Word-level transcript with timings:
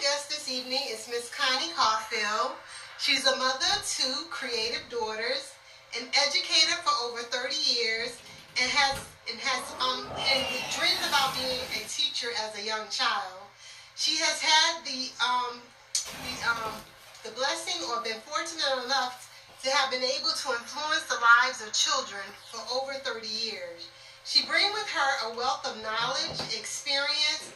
guest 0.00 0.30
this 0.30 0.48
evening 0.48 0.80
is 0.88 1.06
Miss 1.12 1.28
Connie 1.28 1.68
Caufield. 1.76 2.52
She's 2.98 3.26
a 3.26 3.36
mother 3.36 3.68
of 3.76 3.84
two 3.84 4.24
creative 4.30 4.80
daughters, 4.88 5.52
an 5.92 6.08
educator 6.16 6.72
for 6.80 6.92
over 7.04 7.20
30 7.20 7.52
years, 7.68 8.16
and 8.56 8.64
has 8.72 8.96
and 9.28 9.36
has 9.36 9.60
um 9.76 10.08
and 10.16 10.40
dreams 10.72 11.04
about 11.04 11.36
being 11.36 11.60
a 11.76 11.84
teacher 11.84 12.32
as 12.48 12.56
a 12.56 12.64
young 12.64 12.88
child. 12.88 13.44
She 13.92 14.16
has 14.16 14.40
had 14.40 14.80
the 14.88 15.12
um 15.20 15.60
the 16.00 16.48
um 16.48 16.72
the 17.20 17.36
blessing 17.36 17.84
or 17.92 18.00
been 18.00 18.24
fortunate 18.24 18.80
enough 18.88 19.28
to 19.60 19.68
have 19.68 19.92
been 19.92 20.00
able 20.00 20.32
to 20.32 20.48
influence 20.56 21.04
the 21.12 21.20
lives 21.20 21.60
of 21.60 21.76
children 21.76 22.24
for 22.48 22.64
over 22.72 22.96
30 23.04 23.28
years. 23.28 23.92
She 24.24 24.48
brings 24.48 24.72
with 24.72 24.88
her 24.96 25.28
a 25.28 25.36
wealth 25.36 25.68
of 25.68 25.76
knowledge, 25.84 26.40
experience 26.56 27.52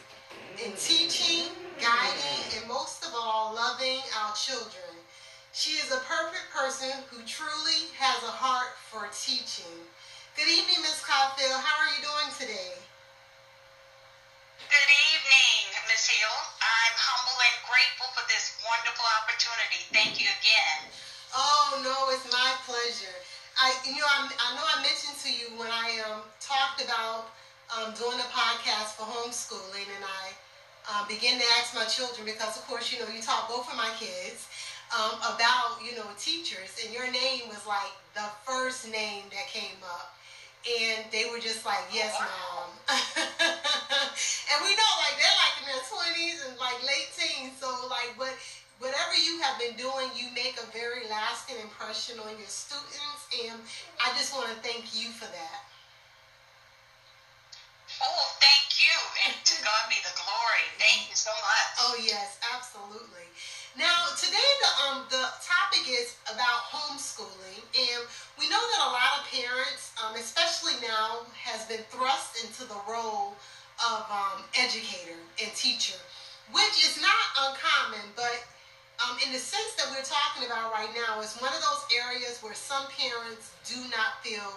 in 0.61 0.77
teaching, 0.77 1.49
guiding, 1.79 2.43
and 2.55 2.67
most 2.67 3.03
of 3.03 3.11
all, 3.15 3.53
loving 3.55 3.99
our 4.23 4.33
children. 4.35 4.93
She 5.51 5.79
is 5.79 5.91
a 5.91 6.03
perfect 6.03 6.51
person 6.51 6.91
who 7.11 7.23
truly 7.23 7.91
has 7.95 8.19
a 8.23 8.31
heart 8.31 8.75
for 8.91 9.07
teaching. 9.11 9.87
Good 10.35 10.51
evening, 10.51 10.83
Ms. 10.83 10.99
Caufield. 11.03 11.63
How 11.63 11.75
are 11.79 11.91
you 11.95 12.03
doing 12.03 12.31
today? 12.35 12.75
Good 14.59 14.91
evening, 15.15 15.61
Ms. 15.87 16.11
Hill. 16.11 16.37
I'm 16.59 16.95
humble 16.99 17.39
and 17.39 17.57
grateful 17.67 18.09
for 18.15 18.25
this 18.27 18.59
wonderful 18.67 19.07
opportunity. 19.23 19.79
Thank 19.95 20.19
you 20.19 20.27
again. 20.27 20.91
Oh 21.35 21.79
no, 21.83 21.95
it's 22.11 22.27
my 22.31 22.51
pleasure. 22.67 23.15
I, 23.55 23.71
you 23.87 23.95
know, 23.95 24.09
I'm, 24.19 24.27
i 24.27 24.47
know 24.59 24.63
I 24.67 24.83
mentioned 24.83 25.15
to 25.23 25.31
you 25.31 25.55
when 25.55 25.71
I 25.71 26.03
um, 26.11 26.27
talked 26.43 26.83
about 26.83 27.31
um, 27.71 27.95
doing 27.95 28.19
a 28.19 28.27
podcast 28.31 28.99
for 28.99 29.07
homeschooling, 29.07 29.87
and 29.87 30.03
I 30.03 30.35
uh, 30.91 31.07
began 31.07 31.39
to 31.39 31.45
ask 31.59 31.73
my 31.73 31.85
children 31.85 32.25
because, 32.25 32.57
of 32.57 32.65
course, 32.67 32.91
you 32.93 32.99
know, 32.99 33.09
you 33.09 33.21
taught 33.21 33.49
both 33.49 33.69
of 33.69 33.77
my 33.77 33.89
kids 33.97 34.47
um, 34.93 35.17
about, 35.33 35.81
you 35.81 35.95
know, 35.97 36.05
teachers, 36.17 36.77
and 36.83 36.93
your 36.93 37.09
name 37.11 37.49
was 37.49 37.65
like 37.65 37.93
the 38.13 38.25
first 38.45 38.89
name 38.91 39.23
that 39.31 39.47
came 39.49 39.81
up. 39.83 40.13
And 40.65 41.05
they 41.13 41.29
were 41.29 41.37
just 41.37 41.61
like, 41.61 41.85
yes, 41.93 42.17
mom. 42.17 42.73
and 42.89 44.59
we 44.65 44.71
know, 44.73 44.91
like, 45.05 45.13
they're 45.13 45.37
like 45.45 45.55
in 45.61 45.65
their 45.69 45.85
20s 45.85 46.49
and 46.49 46.57
like 46.57 46.81
late 46.81 47.13
teens. 47.13 47.53
So, 47.61 47.69
like, 47.85 48.17
but 48.17 48.33
whatever 48.79 49.13
you 49.13 49.37
have 49.45 49.61
been 49.61 49.77
doing, 49.77 50.09
you 50.17 50.25
make 50.33 50.57
a 50.57 50.65
very 50.73 51.05
lasting 51.05 51.61
impression 51.61 52.17
on 52.17 52.33
your 52.33 52.49
students. 52.49 53.29
And 53.45 53.61
I 54.01 54.09
just 54.17 54.33
want 54.33 54.49
to 54.49 54.57
thank 54.65 54.89
you 54.97 55.13
for 55.13 55.29
that. 55.29 55.61
Oh, 58.01 58.25
thank 58.41 58.64
you. 58.79 58.97
And 59.27 59.35
to 59.35 59.55
God 59.63 59.83
be 59.89 59.99
the 60.03 60.15
glory. 60.15 60.65
Thank 60.79 61.09
you 61.09 61.15
so 61.15 61.31
much. 61.31 61.67
Oh, 61.81 61.95
yes, 62.01 62.39
absolutely. 62.53 63.27
Now, 63.75 64.07
today 64.15 64.51
the 64.63 64.71
um 64.87 64.97
the 65.11 65.23
topic 65.43 65.83
is 65.91 66.15
about 66.31 66.63
homeschooling, 66.71 67.59
and 67.75 68.01
we 68.39 68.47
know 68.47 68.63
that 68.63 68.81
a 68.87 68.91
lot 68.95 69.19
of 69.19 69.27
parents, 69.27 69.91
um, 69.99 70.15
especially 70.15 70.79
now, 70.79 71.27
has 71.35 71.67
been 71.67 71.83
thrust 71.91 72.39
into 72.39 72.63
the 72.63 72.79
role 72.87 73.35
of 73.83 74.07
um, 74.07 74.47
educator 74.55 75.19
and 75.43 75.51
teacher, 75.59 75.99
which 76.55 76.87
is 76.87 77.03
not 77.03 77.51
uncommon, 77.51 78.07
but 78.15 78.47
um, 79.03 79.19
in 79.27 79.33
the 79.35 79.43
sense 79.43 79.75
that 79.75 79.91
we're 79.91 80.07
talking 80.07 80.47
about 80.47 80.71
right 80.71 80.95
now, 80.95 81.19
is 81.19 81.35
one 81.43 81.51
of 81.51 81.59
those 81.59 81.83
areas 81.91 82.39
where 82.39 82.55
some 82.55 82.87
parents 82.95 83.51
do 83.67 83.75
not 83.91 84.23
feel 84.23 84.55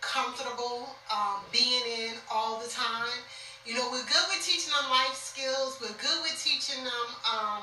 comfortable 0.00 0.88
um, 1.12 1.44
being 1.52 1.84
in 1.84 2.16
all 2.32 2.60
the 2.60 2.68
time. 2.68 3.20
You 3.64 3.72
know, 3.72 3.88
we're 3.90 4.04
good 4.04 4.26
with 4.28 4.44
teaching 4.44 4.72
them 4.76 4.90
life 4.90 5.16
skills. 5.16 5.78
We're 5.80 5.96
good 5.96 6.20
with 6.20 6.36
teaching 6.36 6.84
them 6.84 7.08
um, 7.24 7.62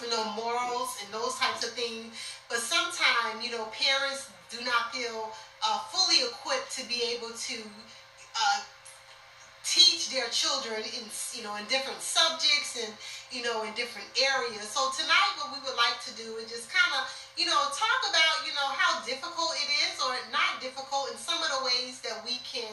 you 0.00 0.08
know, 0.08 0.24
morals 0.32 0.96
and 1.04 1.12
those 1.12 1.36
types 1.36 1.64
of 1.64 1.76
things. 1.76 2.16
But 2.48 2.58
sometimes, 2.58 3.44
you 3.44 3.52
know, 3.52 3.68
parents 3.76 4.30
do 4.48 4.56
not 4.64 4.88
feel 4.88 5.28
uh, 5.60 5.80
fully 5.92 6.24
equipped 6.24 6.72
to 6.80 6.88
be 6.88 7.02
able 7.12 7.36
to 7.36 7.60
uh, 7.60 8.60
teach 9.68 10.08
their 10.08 10.32
children 10.32 10.80
in, 10.80 11.04
you 11.36 11.44
know, 11.44 11.52
in 11.60 11.64
different 11.68 12.00
subjects 12.00 12.80
and, 12.80 12.92
you 13.28 13.44
know, 13.44 13.68
in 13.68 13.74
different 13.76 14.08
areas. 14.16 14.64
So 14.64 14.88
tonight, 14.96 15.36
what 15.36 15.52
we 15.52 15.60
would 15.60 15.76
like 15.76 16.00
to 16.08 16.12
do 16.16 16.40
is 16.40 16.48
just 16.48 16.72
kind 16.72 16.88
of, 16.96 17.04
you 17.36 17.44
know, 17.44 17.60
talk 17.76 18.00
about, 18.08 18.48
you 18.48 18.56
know, 18.56 18.68
how 18.72 19.04
difficult 19.04 19.52
it 19.60 19.68
is 19.92 20.00
or 20.00 20.16
not 20.32 20.56
difficult 20.64 21.12
and 21.12 21.20
some 21.20 21.36
of 21.44 21.52
the 21.52 21.60
ways 21.68 22.00
that 22.00 22.24
we 22.24 22.40
can 22.48 22.72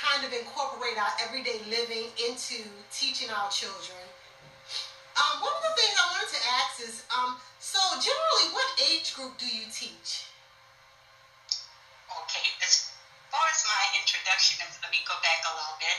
kind 0.00 0.24
of 0.24 0.32
incorporate 0.32 0.96
our 0.96 1.12
everyday 1.20 1.60
living 1.68 2.08
into 2.16 2.64
teaching 2.88 3.28
our 3.28 3.52
children. 3.52 4.00
Um, 5.20 5.44
one 5.44 5.52
of 5.52 5.62
the 5.68 5.74
things 5.76 5.92
I 6.00 6.06
wanted 6.16 6.32
to 6.32 6.42
ask 6.64 6.72
is, 6.80 7.04
um, 7.12 7.36
so 7.60 7.78
generally, 8.00 8.48
what 8.56 8.68
age 8.88 9.12
group 9.12 9.36
do 9.36 9.44
you 9.44 9.68
teach? 9.68 10.24
Okay, 12.08 12.46
as 12.64 12.96
far 13.28 13.44
as 13.52 13.60
my 13.68 13.82
introduction, 14.00 14.56
let 14.80 14.88
me 14.88 15.04
go 15.04 15.12
back 15.20 15.44
a 15.44 15.52
little 15.52 15.76
bit. 15.76 15.89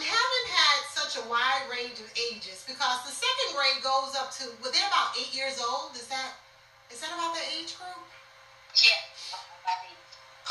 Having 0.00 0.46
had 0.48 0.78
such 0.88 1.20
a 1.20 1.24
wide 1.28 1.68
range 1.68 2.00
of 2.00 2.08
ages 2.16 2.64
because 2.64 3.04
the 3.04 3.12
second 3.12 3.48
grade 3.52 3.84
goes 3.84 4.16
up 4.16 4.32
to, 4.40 4.48
well, 4.64 4.72
they're 4.72 4.88
about 4.88 5.12
eight 5.20 5.34
years 5.36 5.60
old. 5.60 5.92
Is 5.92 6.08
that, 6.08 6.40
is 6.88 7.00
that 7.04 7.12
about 7.12 7.36
the 7.36 7.44
age 7.52 7.76
group? 7.76 8.00
Yeah. 8.72 8.96
About 9.60 9.80
eight. 9.84 10.00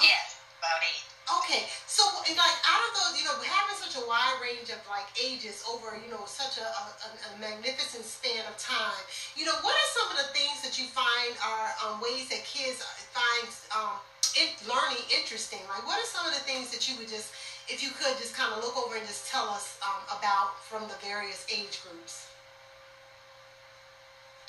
Yes, 0.05 0.37
about 0.61 0.81
eight. 0.85 1.05
Okay, 1.31 1.63
so 1.87 2.03
and 2.27 2.35
like 2.35 2.57
out 2.67 2.83
of 2.85 2.91
those, 2.99 3.15
you 3.15 3.23
know, 3.23 3.33
having 3.39 3.77
such 3.79 3.95
a 3.95 4.03
wide 4.03 4.35
range 4.43 4.67
of 4.67 4.83
like 4.91 5.07
ages 5.15 5.63
over, 5.63 5.95
you 5.95 6.11
know, 6.11 6.27
such 6.27 6.59
a, 6.59 6.67
a, 6.67 6.85
a 7.07 7.31
magnificent 7.39 8.03
span 8.03 8.43
of 8.51 8.55
time, 8.59 8.99
you 9.39 9.47
know, 9.47 9.55
what 9.63 9.71
are 9.71 9.89
some 9.95 10.11
of 10.11 10.17
the 10.19 10.27
things 10.35 10.59
that 10.59 10.75
you 10.75 10.91
find 10.91 11.31
are 11.39 11.71
um, 11.87 12.03
ways 12.03 12.27
that 12.27 12.43
kids 12.43 12.83
find 13.15 13.47
um, 13.71 13.95
in 14.35 14.51
learning 14.67 14.99
interesting? 15.07 15.63
Like, 15.71 15.87
what 15.87 15.95
are 16.03 16.09
some 16.09 16.27
of 16.27 16.35
the 16.35 16.43
things 16.43 16.67
that 16.75 16.83
you 16.91 16.99
would 16.99 17.07
just, 17.07 17.31
if 17.71 17.79
you 17.79 17.95
could, 17.95 18.19
just 18.19 18.35
kind 18.35 18.51
of 18.51 18.59
look 18.59 18.75
over 18.75 18.99
and 18.99 19.07
just 19.07 19.31
tell 19.31 19.47
us 19.47 19.79
um, 19.79 20.03
about 20.11 20.59
from 20.67 20.83
the 20.91 20.97
various 20.99 21.47
age 21.47 21.79
groups? 21.87 22.27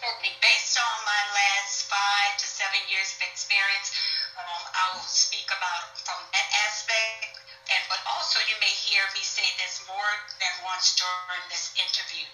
Okay, 0.03 0.34
based 0.43 0.75
on 0.75 0.97
my 1.06 1.22
last 1.31 1.87
five 1.87 2.34
to 2.43 2.47
seven 2.50 2.82
years 2.91 3.15
of 3.15 3.22
experience, 3.22 3.94
um, 4.35 4.62
I 4.75 4.99
will 4.99 5.06
speak 5.06 5.46
about 5.55 5.94
from 6.02 6.19
that 6.35 6.49
aspect. 6.67 7.38
And 7.70 7.82
but 7.87 8.02
also, 8.11 8.43
you 8.50 8.58
may 8.58 8.75
hear 8.75 9.06
me 9.14 9.23
say 9.23 9.46
this 9.62 9.87
more 9.87 10.12
than 10.43 10.55
once 10.67 10.99
during 10.99 11.46
this 11.46 11.70
interview. 11.79 12.26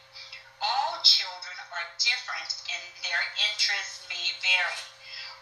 All 0.64 0.96
children 1.04 1.56
are 1.68 1.86
different, 2.00 2.50
and 2.72 2.82
their 3.04 3.22
interests 3.44 4.08
may 4.08 4.32
vary. 4.40 4.97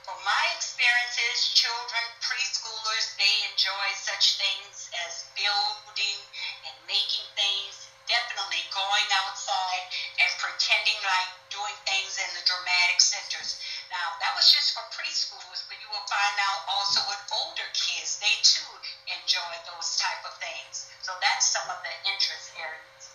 From 0.06 0.22
my 0.22 0.44
experiences, 0.54 1.50
children, 1.58 2.06
preschoolers, 2.22 3.10
they 3.18 3.34
enjoy 3.50 3.86
such 3.98 4.38
things 4.38 4.86
as 5.02 5.26
building 5.34 6.20
and 6.62 6.78
making 6.86 7.26
things, 7.34 7.90
definitely 8.06 8.62
going 8.70 9.08
outside 9.26 9.82
and 10.22 10.30
pretending 10.38 10.94
like 11.02 11.30
doing 11.50 11.74
things 11.90 12.22
in 12.22 12.30
the 12.38 12.46
dramatic 12.46 13.02
centers. 13.02 13.58
Now, 13.90 14.14
that 14.22 14.30
was 14.38 14.46
just 14.46 14.78
for 14.78 14.86
preschoolers, 14.94 15.66
but 15.66 15.74
you 15.82 15.90
will 15.90 16.06
find 16.06 16.36
out 16.38 16.62
also 16.70 17.02
with 17.10 17.18
older 17.34 17.66
kids, 17.74 18.22
they 18.22 18.30
too 18.46 18.70
enjoy 19.10 19.52
those 19.66 19.98
type 19.98 20.22
of 20.22 20.38
things. 20.38 20.86
So 21.02 21.18
that's 21.18 21.50
some 21.50 21.66
of 21.66 21.82
the 21.82 21.94
interest 22.06 22.54
areas. 22.54 23.10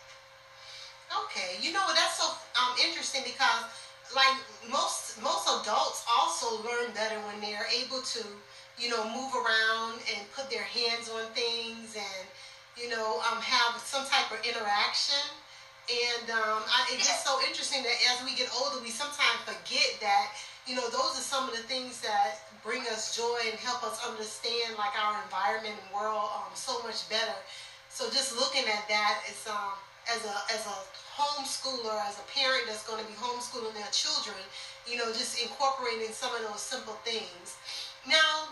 Okay, 1.11 1.55
you 1.63 1.71
know 1.71 1.87
that's 1.95 2.19
so 2.19 2.27
um, 2.55 2.71
interesting 2.79 3.23
because 3.23 3.63
like 4.15 4.35
most 4.71 5.21
most 5.21 5.47
adults 5.61 6.05
also 6.07 6.63
learn 6.63 6.91
better 6.93 7.19
when 7.27 7.39
they're 7.41 7.67
able 7.71 8.01
to, 8.01 8.23
you 8.77 8.89
know, 8.89 9.03
move 9.09 9.31
around 9.35 9.99
and 10.15 10.21
put 10.33 10.49
their 10.49 10.63
hands 10.63 11.09
on 11.09 11.25
things 11.33 11.95
and, 11.95 12.25
you 12.75 12.89
know, 12.89 13.21
um, 13.31 13.39
have 13.41 13.79
some 13.81 14.05
type 14.07 14.31
of 14.31 14.39
interaction. 14.45 15.21
And 15.89 16.29
um, 16.31 16.61
I, 16.65 16.87
it's 16.93 17.07
just 17.07 17.25
so 17.25 17.39
interesting 17.43 17.83
that 17.83 17.97
as 18.13 18.23
we 18.23 18.35
get 18.37 18.47
older, 18.55 18.79
we 18.81 18.89
sometimes 18.93 19.43
forget 19.43 19.99
that, 19.99 20.31
you 20.65 20.75
know, 20.75 20.87
those 20.87 21.17
are 21.19 21.25
some 21.25 21.49
of 21.49 21.57
the 21.57 21.65
things 21.67 21.99
that 22.01 22.39
bring 22.63 22.81
us 22.93 23.17
joy 23.17 23.39
and 23.49 23.57
help 23.59 23.83
us 23.83 23.99
understand 24.05 24.77
like 24.77 24.93
our 25.01 25.17
environment 25.25 25.75
and 25.75 25.89
world 25.91 26.29
um, 26.37 26.53
so 26.53 26.79
much 26.85 27.09
better. 27.09 27.35
So 27.89 28.07
just 28.07 28.37
looking 28.37 28.63
at 28.69 28.87
that 28.87 29.25
is 29.27 29.45
um, 29.49 29.75
as 30.15 30.25
a 30.25 30.35
as 30.51 30.63
a 30.67 30.77
homeschooler, 31.15 31.95
as 32.07 32.19
a 32.19 32.25
parent 32.31 32.67
that's 32.67 32.87
going 32.87 32.99
to 32.99 33.07
be 33.07 33.15
homeschooling 33.15 33.73
their 33.75 33.91
children, 33.91 34.39
you 34.87 34.97
know, 34.97 35.11
just 35.11 35.39
incorporating 35.39 36.11
some 36.11 36.33
of 36.35 36.41
those 36.41 36.61
simple 36.61 36.97
things. 37.03 37.55
Now, 38.07 38.51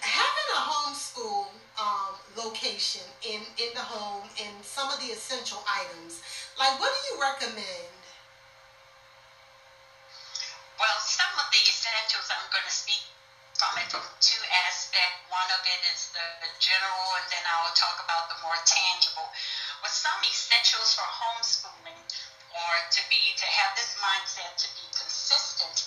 having 0.00 0.48
a 0.54 0.60
homeschool 0.62 1.48
um, 1.78 2.12
location 2.36 3.04
in, 3.26 3.40
in 3.58 3.70
the 3.74 3.82
home 3.82 4.26
and 4.38 4.54
some 4.62 4.90
of 4.90 4.98
the 5.00 5.10
essential 5.14 5.58
items, 5.66 6.22
like 6.58 6.78
what 6.78 6.90
do 6.90 7.00
you 7.12 7.14
recommend? 7.20 7.94
Well, 10.78 10.98
some 11.02 11.34
of 11.34 11.46
the 11.50 11.62
essentials 11.66 12.30
I'm 12.30 12.46
going 12.54 12.66
to 12.66 12.74
speak 12.74 13.02
from 13.58 13.74
it 13.82 13.90
from 13.90 14.06
two 14.22 14.42
aspects. 14.66 15.18
One 15.26 15.50
of 15.50 15.62
it 15.66 15.80
is 15.90 16.14
the, 16.14 16.22
the 16.46 16.50
general, 16.62 17.06
and 17.18 17.26
then 17.34 17.42
I 17.42 17.66
will 17.66 17.74
talk 17.74 17.98
about 17.98 18.30
the 18.30 18.38
more 18.46 18.54
tangible. 18.62 19.26
With 19.82 19.94
some 19.94 20.20
essentials 20.26 20.94
for 20.94 21.06
homeschooling 21.06 22.02
or 22.50 22.72
to 22.90 23.00
be 23.10 23.22
to 23.38 23.46
have 23.46 23.76
this 23.76 23.94
mindset 24.02 24.56
to 24.58 24.68
be 24.74 24.84
consistent 24.90 25.86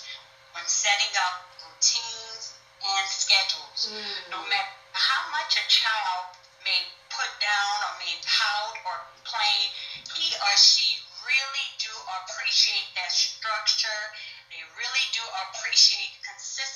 when 0.52 0.64
setting 0.66 1.12
up 1.28 1.44
routines 1.60 2.56
and 2.80 3.04
schedules. 3.08 3.92
Mm. 3.92 4.30
No 4.32 4.40
matter 4.48 4.72
how 4.92 5.22
much 5.30 5.60
a 5.60 5.64
child 5.68 6.32
may 6.64 6.80
put 7.12 7.30
down 7.40 7.76
or 7.84 7.92
may 8.00 8.14
pout 8.24 8.76
or 8.88 8.96
complain, 9.12 9.64
he 10.16 10.32
or 10.32 10.54
she 10.56 10.98
really 11.26 11.68
do 11.78 11.92
appreciate 12.22 12.88
that 12.96 13.12
structure. 13.12 14.02
They 14.50 14.62
really 14.76 15.06
do 15.12 15.24
appreciate 15.48 16.16
consistency. 16.24 16.71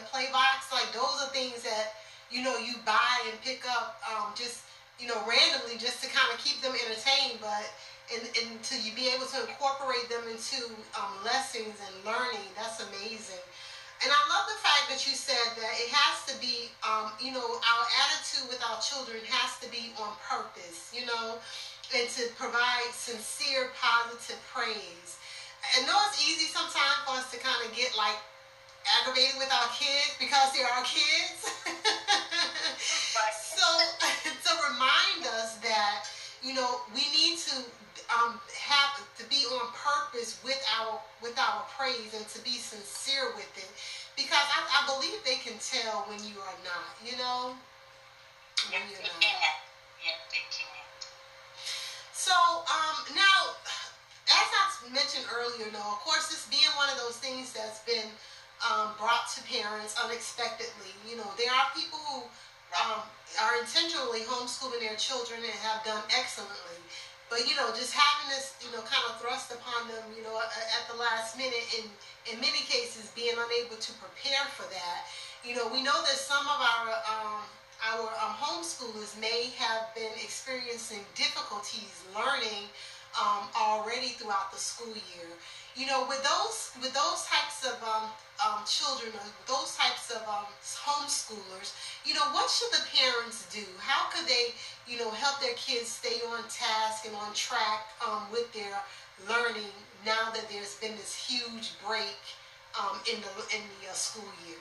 The 0.00 0.08
play 0.08 0.32
box, 0.32 0.72
like 0.72 0.88
those 0.96 1.20
are 1.20 1.28
things 1.28 1.60
that, 1.60 2.00
you 2.32 2.40
know, 2.40 2.56
you 2.56 2.80
buy 2.88 3.20
and 3.28 3.36
pick 3.44 3.68
up 3.68 4.00
um, 4.08 4.32
just, 4.32 4.64
you 4.96 5.04
know, 5.04 5.20
randomly 5.28 5.76
just 5.76 6.00
to 6.00 6.08
kind 6.08 6.32
of 6.32 6.40
keep 6.40 6.64
them 6.64 6.72
entertained, 6.72 7.36
but 7.44 7.68
and, 8.10 8.24
and 8.42 8.48
to 8.64 8.74
you 8.80 8.90
be 8.96 9.06
able 9.12 9.28
to 9.28 9.38
incorporate 9.46 10.08
them 10.10 10.24
into 10.26 10.66
um, 10.98 11.12
lessons 11.22 11.76
and 11.78 11.94
learning, 12.02 12.48
that's 12.56 12.82
amazing. 12.82 13.38
And 14.00 14.08
I 14.08 14.20
love 14.32 14.48
the 14.48 14.58
fact 14.64 14.88
that 14.88 15.04
you 15.04 15.12
said 15.12 15.60
that 15.60 15.72
it 15.76 15.92
has 15.92 16.24
to 16.32 16.34
be, 16.40 16.72
um, 16.80 17.12
you 17.20 17.36
know, 17.36 17.44
our 17.44 17.84
attitude 18.08 18.48
with 18.48 18.58
our 18.64 18.80
children 18.80 19.20
has 19.28 19.60
to 19.60 19.68
be 19.68 19.92
on 20.00 20.16
purpose, 20.24 20.88
you 20.90 21.04
know, 21.04 21.36
and 21.92 22.08
to 22.16 22.32
provide 22.40 22.88
sincere, 22.96 23.70
positive 23.76 24.40
praise. 24.48 25.20
I 25.76 25.84
know 25.84 25.94
it's 26.08 26.18
easy 26.24 26.48
sometimes 26.48 27.04
for 27.04 27.20
us 27.20 27.30
to 27.30 27.38
kind 27.38 27.60
of 27.60 27.76
get 27.76 27.92
like 27.92 28.16
aggravated 28.98 29.36
with 29.38 29.52
our 29.52 29.68
kids 29.76 30.16
because 30.18 30.52
they're 30.52 30.66
our 30.66 30.84
kids. 30.84 31.46
so 33.54 33.68
to 34.46 34.52
remind 34.72 35.26
us 35.38 35.56
that, 35.62 36.08
you 36.42 36.54
know, 36.54 36.80
we 36.94 37.04
need 37.12 37.38
to 37.38 37.62
um, 38.10 38.40
have 38.58 38.98
to 39.18 39.24
be 39.30 39.46
on 39.54 39.70
purpose 39.70 40.40
with 40.42 40.58
our 40.80 40.98
with 41.22 41.38
our 41.38 41.62
praise 41.78 42.10
and 42.16 42.26
to 42.28 42.42
be 42.42 42.58
sincere 42.58 43.30
with 43.36 43.50
it, 43.54 43.70
because 44.16 44.46
I, 44.50 44.82
I 44.82 44.86
believe 44.90 45.22
they 45.22 45.38
can 45.38 45.54
tell 45.60 46.08
when 46.10 46.18
you 46.26 46.40
are 46.40 46.58
not. 46.66 46.90
You 47.04 47.14
know, 47.18 47.54
when 48.72 48.82
you're 48.90 49.04
not. 49.04 49.22
Yes, 49.22 50.18
they 50.32 50.42
can. 50.50 50.80
So 52.12 52.34
um, 52.34 52.96
now, 53.14 53.54
as 54.28 54.48
I 54.52 54.64
mentioned 54.92 55.26
earlier, 55.30 55.70
though, 55.70 55.90
of 55.94 56.00
course, 56.02 56.28
this 56.28 56.46
being 56.50 56.70
one 56.76 56.88
of 56.90 56.98
those 56.98 57.16
things 57.16 57.52
that's 57.52 57.80
been 57.84 58.10
um, 58.64 58.92
brought 59.00 59.28
to 59.36 59.40
parents 59.48 59.96
unexpectedly. 59.96 60.92
You 61.08 61.16
know, 61.16 61.28
there 61.40 61.50
are 61.50 61.68
people 61.72 61.98
who 62.08 62.18
um, 62.76 63.02
are 63.40 63.54
intentionally 63.58 64.26
homeschooling 64.28 64.80
their 64.80 64.96
children 64.96 65.40
and 65.40 65.56
have 65.64 65.84
done 65.84 66.02
excellently. 66.12 66.78
But 67.30 67.46
you 67.46 67.54
know, 67.54 67.70
just 67.70 67.94
having 67.94 68.26
this, 68.34 68.58
you 68.58 68.74
know, 68.74 68.82
kind 68.82 69.06
of 69.06 69.22
thrust 69.22 69.54
upon 69.54 69.86
them, 69.86 70.02
you 70.18 70.26
know, 70.26 70.34
at 70.34 70.84
the 70.90 70.98
last 70.98 71.38
minute, 71.38 71.62
and 71.78 71.86
in 72.26 72.36
many 72.42 72.66
cases, 72.66 73.14
being 73.14 73.38
unable 73.38 73.78
to 73.78 73.92
prepare 74.02 74.44
for 74.50 74.66
that. 74.74 75.06
You 75.46 75.54
know, 75.54 75.70
we 75.70 75.80
know 75.80 75.94
that 75.94 76.18
some 76.18 76.42
of 76.42 76.58
our 76.58 76.90
um, 77.06 77.46
our 77.86 78.10
um, 78.20 78.34
homeschoolers 78.36 79.18
may 79.20 79.54
have 79.56 79.94
been 79.94 80.12
experiencing 80.18 81.00
difficulties 81.14 82.02
learning 82.12 82.68
um, 83.16 83.48
already 83.56 84.08
throughout 84.18 84.52
the 84.52 84.58
school 84.58 84.92
year. 84.92 85.30
You 85.76 85.86
know, 85.86 86.04
with 86.08 86.22
those 86.22 86.72
with 86.82 86.92
those 86.92 87.24
types 87.24 87.64
of 87.64 87.78
um, 87.82 88.10
um, 88.44 88.60
children, 88.66 89.12
those 89.46 89.76
types 89.76 90.10
of 90.10 90.22
um, 90.28 90.46
homeschoolers, 90.62 91.72
you 92.04 92.14
know, 92.14 92.26
what 92.32 92.50
should 92.50 92.72
the 92.72 92.84
parents 92.90 93.46
do? 93.52 93.64
How 93.78 94.10
could 94.10 94.26
they, 94.26 94.52
you 94.86 94.98
know, 94.98 95.10
help 95.10 95.40
their 95.40 95.54
kids 95.54 95.88
stay 95.88 96.20
on 96.32 96.42
task 96.48 97.06
and 97.06 97.14
on 97.16 97.32
track 97.34 97.86
um, 98.06 98.22
with 98.32 98.52
their 98.52 98.82
learning 99.28 99.72
now 100.04 100.30
that 100.34 100.48
there's 100.50 100.74
been 100.76 100.96
this 100.96 101.14
huge 101.14 101.72
break 101.86 102.18
um, 102.78 102.98
in 103.10 103.20
the 103.20 103.56
in 103.56 103.62
the 103.80 103.90
uh, 103.90 103.94
school 103.94 104.28
year? 104.46 104.58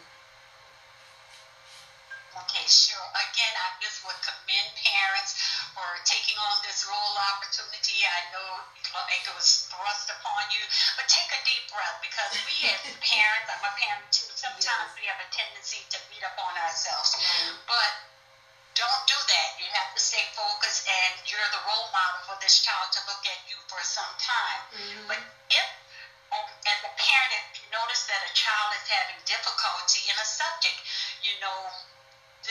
Okay, 2.46 2.66
sure. 2.68 3.04
Again, 3.16 3.54
I 3.58 3.68
just 3.84 4.06
would 4.08 4.20
commend 4.24 4.70
parents 4.80 5.36
for 5.76 5.88
taking 6.06 6.38
on 6.40 6.56
this 6.64 6.88
role 6.88 7.16
opportunity. 7.36 8.00
I 8.06 8.22
know 8.32 8.50
it 8.64 9.24
was 9.36 9.68
thrust 9.68 10.08
upon 10.14 10.44
you, 10.54 10.64
but 10.96 11.06
take 11.10 11.30
a 11.30 11.42
deep 11.44 11.66
breath 11.68 12.00
because 12.00 12.32
we 12.48 12.56
as 12.72 12.82
parents, 13.04 13.48
I'm 13.50 13.64
a 13.66 13.74
parent 13.76 14.08
too, 14.12 14.30
sometimes 14.34 14.94
yes. 14.94 14.98
we 15.00 15.04
have 15.12 15.20
a 15.20 15.28
tendency 15.34 15.84
to 15.92 15.98
beat 16.08 16.24
up 16.24 16.38
on 16.40 16.54
ourselves. 16.64 17.18
But 17.68 17.92
don't 18.80 19.04
do 19.10 19.20
that. 19.20 19.48
You 19.60 19.68
have 19.76 19.92
to 19.92 20.02
stay 20.02 20.24
focused 20.32 20.88
and 20.88 21.14
you're 21.28 21.50
the 21.52 21.64
role 21.68 21.88
model 21.92 22.32
for 22.32 22.36
this 22.40 22.64
child 22.64 22.88
to 22.96 23.02
look 23.12 23.24
at 23.28 23.40
you 23.52 23.60
for 23.68 23.84
some 23.84 24.14
time. 24.16 24.62
Mm-hmm. 24.72 25.06
But 25.12 25.20
if 25.52 25.68
um, 26.32 26.46
as 26.46 26.80
a 26.86 26.94
parent, 26.96 27.32
if 27.52 27.60
you 27.60 27.68
notice 27.74 28.06
that 28.06 28.22
a 28.24 28.32
child 28.38 28.70
is 28.78 28.86
having 28.88 29.20
difficulty 29.26 30.06
in 30.08 30.16
a 30.16 30.28
subject, 30.28 30.80
you 31.26 31.34
know, 31.42 31.58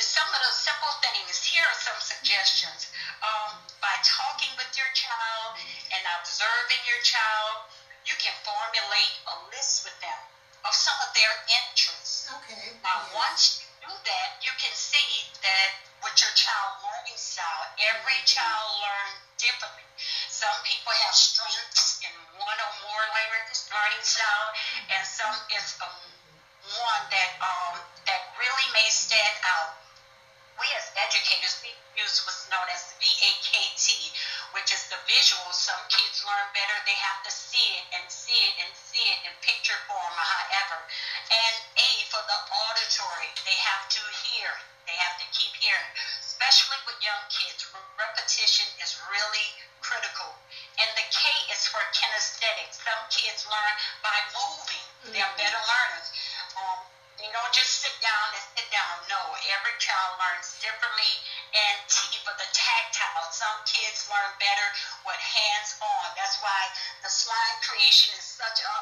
some 0.04 0.28
of 0.30 0.38
those 0.42 0.58
simple 0.58 0.92
things. 1.02 1.42
Here 1.42 1.62
are 1.64 1.78
some 1.80 1.98
suggestions. 1.98 2.88
Um, 3.22 3.58
by 3.82 3.94
talking 4.04 4.50
with 4.58 4.70
your 4.76 4.90
child 4.94 5.58
and 5.94 6.02
observing 6.20 6.82
your 6.86 7.00
child, 7.02 7.66
you 8.06 8.14
can 8.18 8.34
formulate 8.46 9.14
a 9.28 9.34
list 9.54 9.84
with 9.84 9.96
them 10.00 10.20
of 10.66 10.72
some 10.74 10.96
of 11.06 11.10
their 11.14 11.32
interests. 11.62 12.28
Okay. 12.30 12.74
Now, 12.82 13.02
yes. 13.02 13.14
once 13.14 13.42
you 13.62 13.66
do 13.88 13.92
that, 13.94 14.28
you 14.42 14.52
can 14.58 14.74
see 14.74 15.24
that 15.42 15.68
with 16.02 16.16
your 16.20 16.32
child 16.34 16.78
learning 16.84 17.18
style, 17.18 17.64
every 17.90 18.18
Mm-hmm. 18.18 18.34
child 18.34 18.68
learns 18.82 19.14
differently. 19.38 19.86
Some 20.28 20.56
people 20.66 20.92
have 21.06 21.14
strengths 21.14 21.98
in 22.04 22.12
one 22.38 22.58
or 22.60 22.72
more 22.86 23.02
learning 23.14 23.48
learning 23.70 24.04
style, 24.04 24.48
and 24.92 25.02
some 25.06 25.34
is 25.56 25.74
um, 25.82 25.96
one 26.82 27.02
that 27.10 27.30
um, 27.40 27.74
that 28.06 28.20
really 28.38 28.68
may 28.74 28.88
stand 28.90 29.36
out. 29.56 29.74
We 30.58 30.66
as 30.74 30.90
educators, 30.98 31.56
we 31.62 31.70
use 31.96 32.18
what's 32.26 32.48
known 32.50 32.66
as 32.70 32.82
VAKT, 32.98 34.10
which 34.52 34.72
is 34.74 34.84
the 34.90 34.98
visual. 35.06 35.52
Some 35.52 35.78
kids 35.88 36.24
learn 36.26 36.46
better; 36.52 36.74
they 36.84 36.98
have 36.98 37.22
to 37.22 37.30
see 37.30 37.78
it 37.78 37.84
and 37.94 38.10
see 38.10 38.34
it 38.34 38.54
and 38.58 38.70
see 38.74 39.06
it 39.14 39.18
in 39.24 39.32
picture 39.40 39.78
form 39.86 40.14
or 40.18 40.26
however. 40.26 40.82
And 41.30 41.56
A 41.78 41.90
for 42.10 42.22
the 42.26 42.38
auditory, 42.50 43.30
they 43.46 43.54
have 43.54 43.88
to 43.88 44.02
hear. 44.26 44.50
They 44.86 44.96
have 44.96 45.16
to 45.18 45.26
keep 45.30 45.54
hearing, 45.60 45.90
especially 46.20 46.78
with 46.86 46.96
young 47.04 47.22
kids. 47.28 47.66
Repetition 47.98 48.66
is 48.82 48.96
really 49.12 49.52
critical. 49.80 50.34
And 50.80 50.90
the 50.96 51.04
K 51.10 51.28
is 51.52 51.66
for 51.68 51.80
kinesthetic. 51.92 52.72
Some 52.72 53.04
kids 53.10 53.46
learn 53.46 53.74
by 54.02 54.16
moving. 54.32 54.86
They're 55.12 55.28
Mhm. 55.28 55.36
better 55.36 55.60
learners. 55.60 56.07
Slide 67.90 68.18
is 68.18 68.24
such 68.24 68.60
a, 68.60 68.77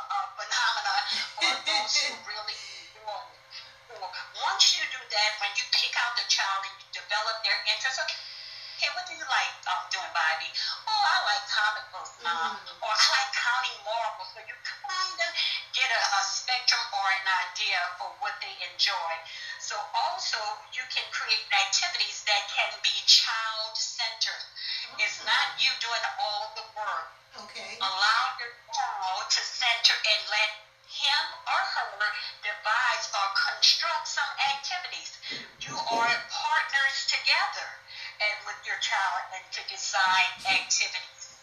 activities. 40.86 41.42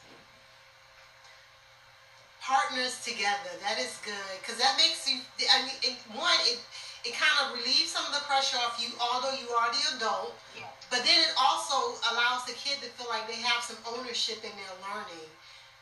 Partners 2.43 2.99
together. 3.03 3.55
That 3.63 3.79
is 3.79 3.95
good 4.03 4.31
because 4.43 4.59
that 4.59 4.75
makes 4.75 5.07
you. 5.07 5.23
I 5.47 5.63
mean, 5.63 5.79
it, 5.79 5.95
one, 6.11 6.35
it 6.43 6.59
it 7.07 7.15
kind 7.15 7.31
of 7.43 7.55
relieves 7.55 7.91
some 7.95 8.03
of 8.03 8.11
the 8.11 8.23
pressure 8.27 8.59
off 8.59 8.75
you, 8.79 8.91
although 8.99 9.31
you 9.35 9.47
are 9.55 9.71
the 9.71 9.83
adult. 9.95 10.35
Yeah. 10.55 10.67
But 10.91 11.07
then 11.07 11.19
it 11.23 11.31
also 11.39 11.95
allows 12.11 12.43
the 12.43 12.55
kid 12.55 12.83
to 12.83 12.87
feel 12.99 13.07
like 13.07 13.27
they 13.31 13.39
have 13.39 13.63
some 13.63 13.79
ownership 13.87 14.43
in 14.43 14.51
their 14.59 14.75
learning, 14.83 15.31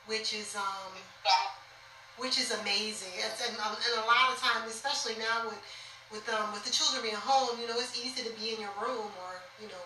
which 0.06 0.34
is 0.38 0.54
um, 0.54 0.94
Yeah. 1.26 1.50
which 2.22 2.38
is 2.38 2.54
amazing. 2.54 3.14
It's, 3.18 3.42
and, 3.42 3.58
um, 3.58 3.74
and 3.74 3.94
a 3.98 4.06
lot 4.06 4.30
of 4.30 4.38
times, 4.38 4.70
especially 4.70 5.18
now 5.18 5.50
with 5.50 5.62
with 6.14 6.26
um, 6.30 6.54
with 6.54 6.62
the 6.62 6.70
children 6.74 7.02
being 7.02 7.18
home, 7.18 7.58
you 7.58 7.66
know, 7.66 7.78
it's 7.82 7.98
easy 7.98 8.22
to 8.22 8.34
be 8.38 8.54
in 8.54 8.62
your 8.62 8.74
room 8.82 9.10
or 9.26 9.42
you 9.58 9.66
know 9.70 9.82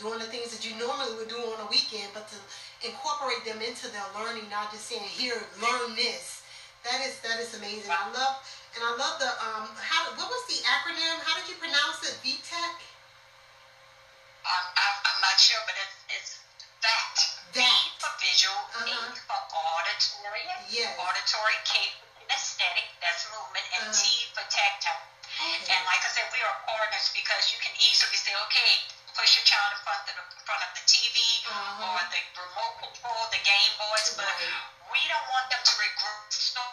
doing 0.00 0.16
the 0.18 0.30
things 0.32 0.48
that 0.56 0.64
you 0.64 0.72
normally 0.80 1.12
would 1.20 1.28
do 1.28 1.36
on 1.52 1.60
a 1.60 1.68
weekend, 1.68 2.08
but 2.16 2.24
to 2.32 2.36
incorporate 2.80 3.44
them 3.44 3.60
into 3.60 3.84
their 3.92 4.04
learning, 4.16 4.48
not 4.48 4.72
just 4.72 4.88
saying 4.88 5.04
here, 5.04 5.36
learn 5.60 5.92
this. 5.94 6.40
That 6.88 7.04
is 7.04 7.20
that 7.20 7.36
is 7.36 7.52
amazing. 7.60 7.92
I 7.92 8.08
love 8.16 8.40
and 8.72 8.80
I 8.80 8.92
love 8.96 9.20
the 9.20 9.28
um 9.28 9.68
how 9.76 10.08
what 10.16 10.32
was 10.32 10.44
the 10.48 10.56
acronym? 10.64 11.20
How 11.28 11.36
did 11.36 11.44
you 11.52 11.60
pronounce 11.60 12.00
it? 12.08 12.16
VTech. 12.24 12.74
Um, 14.40 14.64
I'm, 14.72 14.96
I'm 15.04 15.20
not 15.20 15.36
sure, 15.36 15.60
but 15.68 15.76
it's, 15.76 15.96
it's 16.16 16.30
that. 16.80 17.12
V 17.52 17.60
That. 17.60 17.84
for 18.00 18.08
visual, 18.24 18.56
Uh-huh. 18.72 18.88
A 18.88 19.20
for 19.28 19.40
auditory, 19.52 20.48
Yes. 20.72 20.96
auditory, 20.96 21.56
K 21.68 21.92
for 22.00 22.08
kinesthetic, 22.16 22.88
that's 23.04 23.28
movement, 23.28 23.66
and 23.76 23.92
Uh-huh. 23.92 24.00
T 24.00 24.32
for 24.32 24.44
tactile. 24.48 25.04
Okay. 25.36 25.76
And 25.76 25.84
like 25.84 26.00
I 26.00 26.10
said, 26.16 26.24
we 26.32 26.40
are 26.40 26.56
partners 26.64 27.12
because 27.12 27.52
you 27.52 27.60
can 27.60 27.76
easily 27.76 28.16
say, 28.16 28.32
okay, 28.48 28.72
push 29.20 29.36
your 29.36 29.44
child 29.44 29.68
in 29.76 29.80
front 29.84 30.00
of 30.00 30.06
the, 30.08 30.14
in 30.16 30.42
front 30.48 30.62
of 30.64 30.70
the 30.72 30.84
TV 30.88 31.16
Uh-huh. 31.44 31.92
or 31.92 32.00
the 32.08 32.20
remote 32.40 32.74
control, 32.80 33.20
the 33.28 33.42
Game 33.44 33.72
Boys, 33.76 34.16
but 34.16 34.24
Right. 34.24 34.96
we 34.96 35.00
don't 35.12 35.28
want 35.28 35.44
them 35.52 35.60
to 35.60 35.72
regress 35.76 36.32
so 36.56 36.64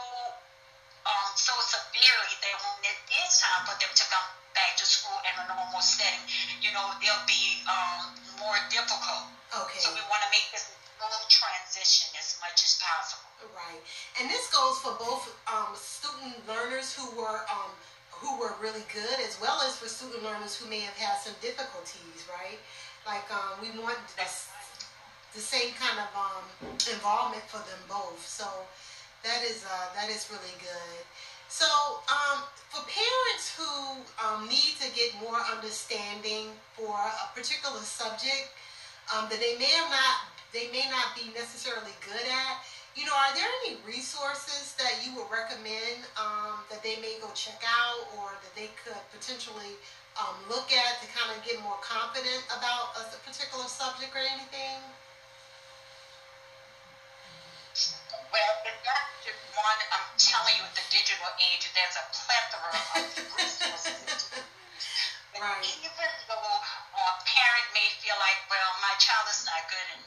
um, 1.08 1.28
so 1.40 1.52
severely 1.64 2.36
that 2.44 2.56
when 2.64 2.84
it 2.88 3.00
is 3.24 3.32
time 3.40 3.64
for 3.68 3.76
them 3.80 3.92
to 3.96 4.04
come 4.12 4.28
back 4.56 4.76
to 4.80 4.84
school 4.88 5.16
in 5.24 5.32
a 5.40 5.46
normal 5.48 5.80
setting, 5.80 6.20
you 6.60 6.68
know, 6.76 6.84
they'll 7.00 7.24
be 7.24 7.64
um, 7.64 8.12
more 8.44 8.60
difficult. 8.68 9.24
Okay. 9.56 9.80
So 9.80 9.96
we 9.96 10.04
want 10.12 10.20
to 10.28 10.30
make 10.36 10.44
this 10.52 10.68
smooth 10.68 11.24
transition 11.32 12.12
as 12.20 12.36
much 12.44 12.60
as 12.60 12.76
possible. 12.84 13.24
Right, 13.56 13.80
and 14.20 14.28
this 14.28 14.52
goes 14.52 14.80
for 14.84 14.98
both 15.00 15.32
um, 15.48 15.72
student 15.80 16.36
learners 16.50 16.92
who 16.92 17.08
were 17.16 17.46
um, 17.48 17.72
who 18.20 18.40
were 18.40 18.54
really 18.62 18.86
good, 18.94 19.18
as 19.26 19.38
well 19.42 19.62
as 19.62 19.78
for 19.78 19.88
student 19.88 20.24
learners 20.24 20.58
who 20.58 20.70
may 20.70 20.82
have 20.82 20.98
had 20.98 21.18
some 21.22 21.34
difficulties. 21.42 22.26
Right, 22.28 22.60
like 23.06 23.26
um, 23.32 23.62
we 23.62 23.70
want 23.80 23.98
the 24.18 25.40
same 25.40 25.72
kind 25.78 26.00
of 26.02 26.10
um, 26.18 26.46
involvement 26.90 27.44
for 27.46 27.62
them 27.70 27.82
both. 27.88 28.26
So 28.26 28.46
that 29.24 29.44
is 29.44 29.66
uh, 29.66 29.94
that 29.96 30.10
is 30.10 30.28
really 30.32 30.56
good. 30.60 31.02
So 31.48 31.66
um, 32.12 32.44
for 32.70 32.84
parents 32.84 33.56
who 33.56 34.04
um, 34.20 34.48
need 34.50 34.76
to 34.84 34.88
get 34.92 35.16
more 35.24 35.40
understanding 35.54 36.52
for 36.76 36.92
a 36.92 37.28
particular 37.34 37.80
subject 37.80 38.52
um, 39.16 39.30
that 39.30 39.40
they 39.40 39.56
may 39.56 39.72
not 39.88 40.28
they 40.54 40.68
may 40.72 40.84
not 40.92 41.16
be 41.16 41.32
necessarily 41.34 41.96
good 42.04 42.28
at. 42.28 42.56
You 42.98 43.06
know, 43.06 43.14
are 43.14 43.30
there 43.38 43.46
any 43.62 43.78
resources 43.86 44.74
that 44.82 45.06
you 45.06 45.14
would 45.22 45.30
recommend 45.30 46.02
um, 46.18 46.66
that 46.74 46.82
they 46.82 46.98
may 46.98 47.22
go 47.22 47.30
check 47.38 47.62
out 47.62 48.10
or 48.18 48.34
that 48.42 48.54
they 48.58 48.74
could 48.82 48.98
potentially 49.14 49.78
um, 50.18 50.34
look 50.50 50.74
at 50.74 50.98
to 50.98 51.08
kind 51.14 51.30
of 51.30 51.38
get 51.46 51.62
more 51.62 51.78
confident 51.86 52.42
about 52.50 52.98
a 52.98 53.06
particular 53.22 53.70
subject 53.70 54.10
or 54.18 54.26
anything? 54.26 54.82
Well, 58.34 58.54
it's 58.66 58.82
not 58.82 59.06
just 59.22 59.46
one. 59.54 59.80
I'm 59.94 60.10
telling 60.18 60.58
you, 60.58 60.66
with 60.66 60.74
the 60.82 60.88
digital 60.90 61.30
age, 61.38 61.70
there's 61.78 61.98
a 62.02 62.06
plethora 62.10 62.82
of 62.98 63.06
resources. 63.38 64.26
Right. 65.38 65.70
even 65.70 66.10
though 66.26 66.50
a 66.98 67.08
parent 67.30 67.68
may 67.78 67.86
feel 68.02 68.18
like, 68.18 68.42
well, 68.50 68.72
my 68.82 68.98
child 68.98 69.30
is 69.30 69.46
not 69.46 69.70
good 69.70 69.86
in 69.94 70.02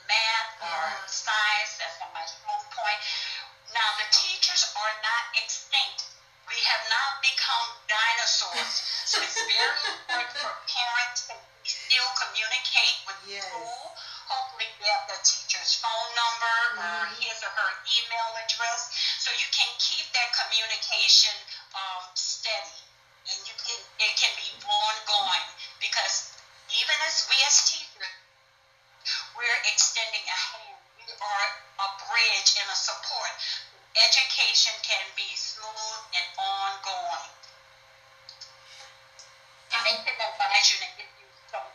have 6.71 6.85
not 6.87 7.11
become 7.21 7.67
dinosaurs. 7.91 8.75
So 9.11 9.19
it's 9.23 9.43
very 9.43 9.81
important 9.91 10.31
for 10.39 10.55
parents 10.71 11.27
to 11.27 11.35
still 11.67 12.09
communicate 12.15 12.97
with 13.07 13.19
Yes. 13.27 13.43
school. 13.45 13.95
Hopefully, 14.31 14.71
they 14.79 14.87
have 14.87 15.07
the 15.11 15.19
teacher's 15.27 15.75
phone 15.83 16.11
number 16.15 16.57
or 16.79 17.07
Mhm. 17.07 17.19
his 17.21 17.43
or 17.43 17.51
her 17.51 17.71
email 17.99 18.31
address, 18.39 18.89
so 19.19 19.31
you 19.33 19.49
can 19.51 19.69
keep 19.79 20.07
that 20.13 20.31
communication 20.33 21.35
um, 21.75 22.05
steady, 22.15 22.87
and 23.31 23.39
you 23.49 23.55
can 23.67 23.79
it 23.99 24.17
can 24.17 24.33
be 24.37 24.49
ongoing 24.65 25.47
because 25.81 26.31
even 26.71 26.97
as 27.03 27.27
we 27.29 27.37
as 27.45 27.57
teachers, 27.67 28.15
we're 29.35 29.61
extending 29.67 30.23
a 30.27 30.39
hand. 30.39 30.79
We 30.97 31.05
are 31.13 31.47
a 31.81 31.89
bridge 32.07 32.51
and 32.61 32.69
a 32.71 32.77
support. 32.77 33.33
Education 33.97 34.75
can 34.87 35.05
be 35.17 35.27
smooth 35.35 36.03
and 36.15 36.29
ongoing. 36.39 37.41
They 39.91 39.99
can 40.07 40.15
advise 40.15 40.71
you 40.71 40.79
and 40.87 40.95
give 41.03 41.11
you 41.19 41.27
some 41.51 41.67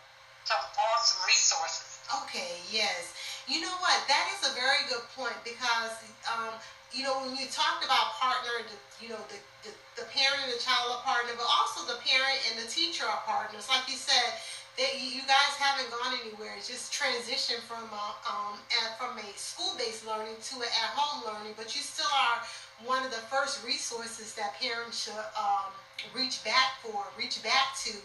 some 0.48 0.64
awesome 0.80 1.20
resources. 1.28 2.00
Okay, 2.24 2.64
yes. 2.72 3.12
You 3.44 3.60
know 3.60 3.76
what? 3.84 3.98
That 4.08 4.32
is 4.32 4.48
a 4.48 4.56
very 4.56 4.88
good 4.88 5.04
point 5.20 5.36
because, 5.44 6.00
um, 6.32 6.56
you 6.96 7.04
know, 7.04 7.20
when 7.28 7.36
you 7.36 7.52
talked 7.52 7.84
about 7.84 8.16
partner, 8.16 8.64
you 9.04 9.12
know, 9.12 9.20
the, 9.28 9.36
the, 9.68 9.72
the 10.00 10.06
parent 10.16 10.48
and 10.48 10.54
the 10.56 10.62
child 10.64 10.96
are 10.96 11.04
partner, 11.04 11.36
but 11.36 11.44
also 11.44 11.84
the 11.92 12.00
parent 12.08 12.40
and 12.48 12.56
the 12.56 12.70
teacher 12.72 13.04
are 13.04 13.20
partners. 13.28 13.68
Like 13.68 13.84
you 13.92 14.00
said, 14.00 14.40
that 14.76 14.92
you 15.00 15.24
guys 15.24 15.56
haven't 15.56 15.88
gone 15.88 16.20
anywhere. 16.20 16.52
It's 16.60 16.68
just 16.68 16.92
transition 16.92 17.64
from 17.64 17.88
a, 17.88 18.06
um, 18.28 18.60
from 19.00 19.16
a 19.16 19.28
school-based 19.40 20.04
learning 20.04 20.36
to 20.52 20.56
an 20.60 20.72
at-home 20.84 21.24
learning, 21.24 21.56
but 21.56 21.72
you 21.76 21.82
still 21.82 22.12
are 22.12 22.44
one 22.84 23.00
of 23.08 23.12
the 23.12 23.24
first 23.32 23.64
resources 23.64 24.36
that 24.36 24.60
parents 24.60 25.08
should 25.08 25.26
um, 25.40 25.72
reach 26.12 26.44
back 26.44 26.76
for, 26.84 27.08
reach 27.16 27.40
back 27.40 27.72
to 27.88 27.96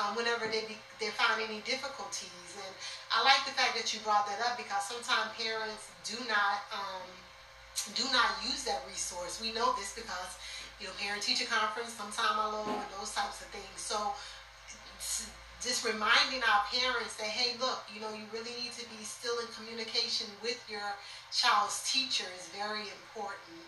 um, 0.00 0.16
whenever 0.16 0.48
they 0.48 0.64
be, 0.64 0.76
they 1.00 1.12
find 1.12 1.36
any 1.40 1.60
difficulties. 1.68 2.48
And 2.56 2.72
I 3.12 3.20
like 3.20 3.44
the 3.44 3.52
fact 3.52 3.76
that 3.76 3.92
you 3.92 4.00
brought 4.00 4.24
that 4.28 4.40
up 4.40 4.56
because 4.56 4.88
sometimes 4.88 5.36
parents 5.36 5.92
do 6.04 6.16
not 6.28 6.64
um, 6.72 7.04
do 7.92 8.04
not 8.08 8.40
use 8.44 8.64
that 8.64 8.84
resource. 8.88 9.40
We 9.40 9.52
know 9.52 9.76
this 9.76 9.92
because 9.92 10.40
you 10.80 10.88
know 10.88 10.96
parent 11.00 11.20
teacher 11.20 11.44
conference, 11.44 11.92
sometime 11.92 12.40
alone, 12.40 12.72
and 12.72 12.90
those 12.96 13.12
types 13.12 13.40
of 13.40 13.48
things. 13.52 13.80
So 13.80 14.12
just 15.66 15.82
reminding 15.82 16.46
our 16.46 16.62
parents 16.70 17.18
that 17.18 17.26
hey, 17.26 17.58
look, 17.58 17.82
you 17.92 18.00
know, 18.00 18.10
you 18.14 18.22
really 18.30 18.54
need 18.62 18.72
to 18.78 18.86
be 18.94 19.02
still 19.02 19.34
in 19.42 19.46
communication 19.58 20.30
with 20.40 20.62
your 20.70 20.94
child's 21.34 21.82
teacher 21.84 22.24
is 22.38 22.46
very 22.54 22.86
important. 22.86 23.66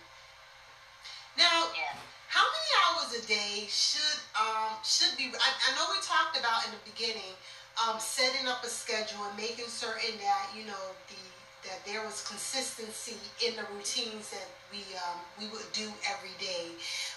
Now. 1.36 1.74
Yeah 1.74 1.98
how 2.28 2.44
many 2.44 2.70
hours 2.84 3.10
a 3.16 3.22
day 3.24 3.64
should 3.72 4.20
um, 4.36 4.76
should 4.84 5.16
be? 5.16 5.32
I, 5.32 5.48
I, 5.48 5.68
know 5.74 5.88
we 5.88 5.96
talked 6.04 6.36
about 6.36 6.60
in 6.68 6.76
the 6.76 6.82
beginning 6.84 7.32
um, 7.80 7.96
setting 7.96 8.44
up 8.46 8.62
a 8.62 8.68
schedule 8.68 9.24
and 9.24 9.36
making 9.36 9.64
certain 9.66 10.12
that 10.20 10.52
you 10.52 10.68
know 10.68 10.84
the 11.08 11.22
that 11.66 11.82
there 11.82 12.04
was 12.06 12.22
consistency 12.22 13.18
in 13.42 13.58
the 13.58 13.66
routines 13.74 14.30
that 14.30 14.46
we 14.70 14.84
um, 15.08 15.18
we 15.40 15.50
would 15.50 15.66
do 15.74 15.90
every 16.06 16.34
day. 16.38 16.70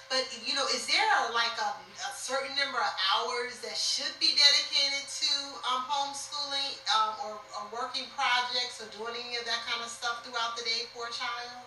But 0.09 0.25
you 0.43 0.57
know, 0.57 0.65
is 0.73 0.87
there 0.89 1.03
a, 1.03 1.31
like 1.31 1.53
a, 1.61 1.71
a, 1.77 2.11
certain 2.17 2.51
number 2.57 2.79
of 2.79 2.93
hours 3.15 3.61
that 3.61 3.77
should 3.77 4.11
be 4.17 4.33
dedicated 4.33 5.05
to 5.07 5.31
um, 5.67 5.85
homeschooling 5.87 6.73
um, 6.91 7.11
or, 7.23 7.33
or 7.37 7.63
working 7.71 8.09
projects 8.17 8.81
or 8.81 8.87
doing 8.97 9.15
any 9.15 9.37
of 9.37 9.45
that 9.45 9.61
kind 9.69 9.79
of 9.79 9.89
stuff 9.91 10.25
throughout 10.25 10.57
the 10.57 10.65
day 10.65 10.89
for 10.91 11.07
a 11.07 11.13
child? 11.13 11.63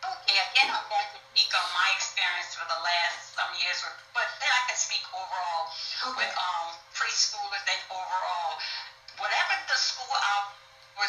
Okay, 0.00 0.36
again, 0.54 0.72
I'm 0.72 0.86
going 0.88 1.10
to 1.12 1.20
speak 1.34 1.50
on 1.52 1.66
my 1.76 1.88
experience 1.98 2.56
for 2.56 2.64
the 2.72 2.80
last 2.80 3.36
some 3.36 3.52
years, 3.60 3.78
but 4.16 4.28
then 4.40 4.48
I 4.48 4.62
can 4.68 4.78
speak 4.78 5.04
overall 5.12 5.68
okay. 6.08 6.24
with 6.24 6.34
um, 6.36 6.72
preschoolers 6.96 7.64
and 7.68 7.82
overall. 7.92 8.56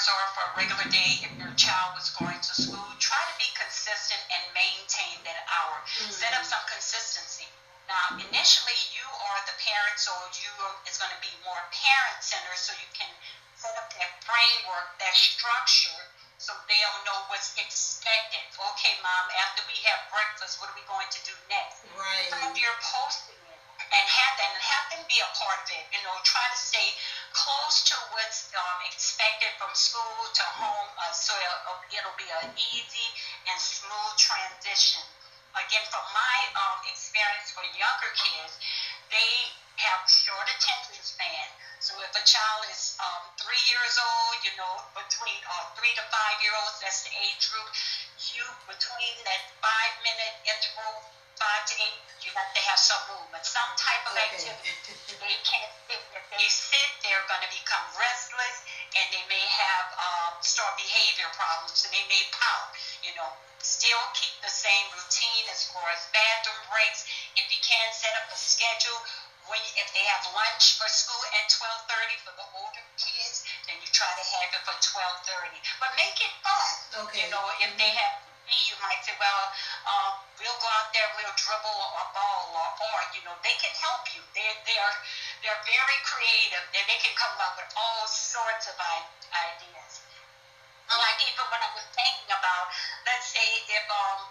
Whatever 0.02 0.18
the 0.18 0.18
school 0.18 0.18
hours 0.18 0.18
are 0.18 0.34
for 0.34 0.46
a 0.50 0.54
regular 0.58 0.88
day, 0.90 1.12
if 1.22 1.32
your 1.38 1.54
child 1.54 1.94
was 1.94 2.10
going 2.18 2.42
to 2.42 2.54
school, 2.58 2.90
try 2.98 3.22
to 3.22 3.36
be 3.38 3.46
consistent 3.54 4.22
and 4.34 4.42
maintain 4.58 5.22
that 5.30 5.46
hour. 5.46 5.78
Mm-hmm. 5.86 6.10
Set 6.10 6.34
up 6.34 6.42
some 6.42 6.66
consistency. 6.66 7.46
Now, 7.86 8.18
initially, 8.18 8.82
you 8.98 9.06
are 9.06 9.40
the 9.46 9.54
parent, 9.62 10.02
so 10.02 10.10
you 10.42 10.50
is 10.90 10.98
going 10.98 11.14
to 11.14 11.22
be 11.22 11.30
more 11.46 11.62
parent 11.70 12.18
centered, 12.18 12.58
so 12.58 12.74
you 12.82 12.90
can 12.98 13.14
set 13.54 13.78
up 13.78 13.94
that 13.94 14.10
framework, 14.26 14.90
that 14.98 15.14
structure 15.14 16.02
so 16.42 16.58
they'll 16.66 17.02
know 17.06 17.22
what's 17.30 17.54
expected. 17.54 18.42
Okay, 18.58 18.98
mom, 19.06 19.26
after 19.46 19.62
we 19.70 19.78
have 19.86 20.02
breakfast, 20.10 20.58
what 20.58 20.74
are 20.74 20.78
we 20.78 20.82
going 20.90 21.06
to 21.14 21.22
do 21.30 21.36
next? 21.46 21.86
Right. 21.94 22.34
So 22.34 22.42
if 22.50 22.58
you're 22.58 22.82
posting 22.82 23.38
it 23.38 23.62
and 23.78 24.04
have 24.10 24.34
them 24.42 24.54
have 24.58 24.86
them 24.90 25.04
be 25.06 25.22
a 25.22 25.30
part 25.38 25.62
of 25.62 25.70
it, 25.70 25.86
you 25.94 26.02
know, 26.02 26.18
try 26.26 26.42
to 26.50 26.58
stay 26.58 26.98
close 27.34 27.84
to 27.92 27.96
what's 28.12 28.52
um, 28.54 28.80
expected 28.88 29.52
from 29.60 29.72
school 29.74 30.20
to 30.34 30.46
home, 30.60 30.90
uh, 31.00 31.12
so 31.16 31.32
it'll, 31.36 31.80
it'll 31.92 32.20
be 32.20 32.30
an 32.44 32.52
easy 32.76 33.08
and 33.48 33.58
smooth 33.60 34.16
transition. 34.20 35.04
Again, 35.52 35.84
from 35.92 36.06
my 36.16 36.38
um, 36.56 36.80
experience 36.88 37.52
for 37.52 37.64
younger 37.76 38.12
kids, 38.16 38.56
they 39.12 39.32
have 39.84 40.08
short 40.08 40.48
attention 40.48 40.96
span. 41.04 41.48
So 41.84 41.98
if 42.00 42.14
a 42.16 42.24
child 42.24 42.64
is 42.72 42.96
um, 43.02 43.24
three 43.36 43.60
years 43.68 43.96
old, 44.00 44.38
you 44.46 44.54
know, 44.56 44.80
between 44.96 45.40
uh, 45.44 45.74
three 45.76 45.92
to 45.98 46.04
five 46.08 46.38
year 46.40 46.54
olds, 46.56 46.80
that's 46.80 47.04
the 47.04 47.12
age 47.12 47.52
group. 47.52 47.68
You 48.32 48.46
between 48.70 49.16
that 49.28 49.44
five 49.60 49.94
minute 50.06 50.36
interval, 50.46 51.04
five 51.36 51.64
to 51.68 51.74
eight, 51.84 51.91
you 52.32 52.40
have 52.40 52.48
have 52.72 52.80
some 52.80 53.04
movement, 53.12 53.44
some 53.44 53.68
type 53.76 54.00
of 54.08 54.16
okay. 54.16 54.32
activity. 54.32 54.72
they 55.20 55.36
can't 55.44 55.74
sit. 55.92 56.00
If 56.16 56.24
they 56.32 56.48
sit, 56.48 56.90
they're 57.04 57.28
going 57.28 57.44
to 57.44 57.52
become 57.52 57.84
restless, 58.00 58.64
and 58.96 59.06
they 59.12 59.24
may 59.28 59.44
have 59.44 59.88
um, 60.00 60.40
start 60.40 60.80
behavior 60.80 61.28
problems, 61.36 61.84
and 61.84 61.92
they 61.92 62.08
may 62.08 62.24
pout. 62.32 62.72
You 63.04 63.12
know, 63.20 63.28
still 63.60 64.00
keep 64.16 64.32
the 64.40 64.48
same 64.48 64.88
routine 64.96 65.52
as 65.52 65.68
far 65.68 65.84
as 65.92 66.00
bathroom 66.16 66.64
breaks. 66.72 67.04
If 67.36 67.52
you 67.52 67.60
can 67.60 67.92
set 67.92 68.16
up 68.16 68.32
a 68.32 68.40
schedule 68.40 69.04
when 69.52 69.60
if 69.76 69.92
they 69.92 70.06
have 70.08 70.24
lunch 70.32 70.80
for 70.80 70.88
school 70.88 71.20
at 71.36 71.52
12:30 71.52 72.24
for 72.24 72.32
the 72.40 72.48
older 72.56 72.86
kids, 72.96 73.44
then 73.68 73.76
you 73.84 73.90
try 73.92 74.08
to 74.16 74.24
have 74.40 74.50
it 74.56 74.64
for 74.64 74.76
12:30. 74.80 75.60
But 75.84 75.92
make 76.00 76.16
it 76.24 76.32
fun. 76.40 77.04
Okay. 77.04 77.28
You 77.28 77.36
know, 77.36 77.44
if 77.60 77.76
they 77.76 77.92
have 77.92 78.16
me, 78.48 78.58
you 78.68 78.76
might 78.84 79.00
say, 79.04 79.16
well, 79.20 79.44
um, 79.88 80.14
we'll 80.42 80.60
go 80.60 80.70
out 80.82 80.90
there, 80.92 81.08
we'll 81.16 81.38
dribble 81.38 81.80
a 82.02 82.06
ball, 82.12 82.46
or, 82.58 82.70
or 82.82 82.98
you 83.14 83.22
know, 83.24 83.38
they 83.46 83.54
can 83.62 83.72
help 83.78 84.10
you. 84.12 84.22
They 84.34 84.46
they 84.66 84.78
are 84.78 84.96
they're 85.46 85.64
very 85.64 86.00
creative. 86.04 86.66
They 86.74 86.84
they 86.90 87.00
can 87.00 87.14
come 87.16 87.38
up 87.40 87.56
with 87.56 87.70
all 87.78 88.04
sorts 88.10 88.68
of 88.68 88.76
ideas. 88.82 90.02
Like 90.92 91.20
even 91.24 91.46
when 91.48 91.62
I 91.64 91.72
was 91.72 91.88
thinking 91.96 92.32
about, 92.36 92.66
let's 93.08 93.32
say 93.32 93.46
if 93.70 93.86
um 93.88 94.28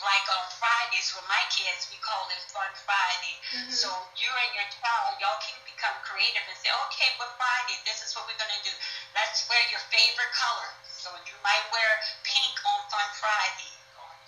like 0.00 0.26
on 0.32 0.44
Fridays 0.56 1.12
with 1.12 1.28
my 1.28 1.44
kids, 1.52 1.92
we 1.92 2.00
call 2.00 2.24
it 2.32 2.40
Fun 2.48 2.72
Friday. 2.88 3.36
Mm-hmm. 3.52 3.68
So 3.68 3.88
you 4.16 4.32
and 4.32 4.50
your 4.56 4.68
child, 4.80 5.20
y'all 5.20 5.36
can 5.44 5.56
become 5.68 5.92
creative 6.00 6.40
and 6.48 6.56
say, 6.56 6.72
okay, 6.88 7.10
but 7.20 7.28
Friday, 7.36 7.76
this 7.84 8.00
is 8.00 8.16
what 8.16 8.24
we're 8.24 8.40
going 8.40 8.52
to 8.52 8.64
do. 8.64 8.72
Let's 9.12 9.44
wear 9.52 9.60
your 9.68 9.82
favorite 9.92 10.32
color. 10.32 10.72
So 10.88 11.12
you 11.28 11.36
might 11.44 11.64
wear 11.68 11.90
pink 12.24 12.54
on 12.64 12.80
Fun 12.88 13.08
Friday. 13.20 13.72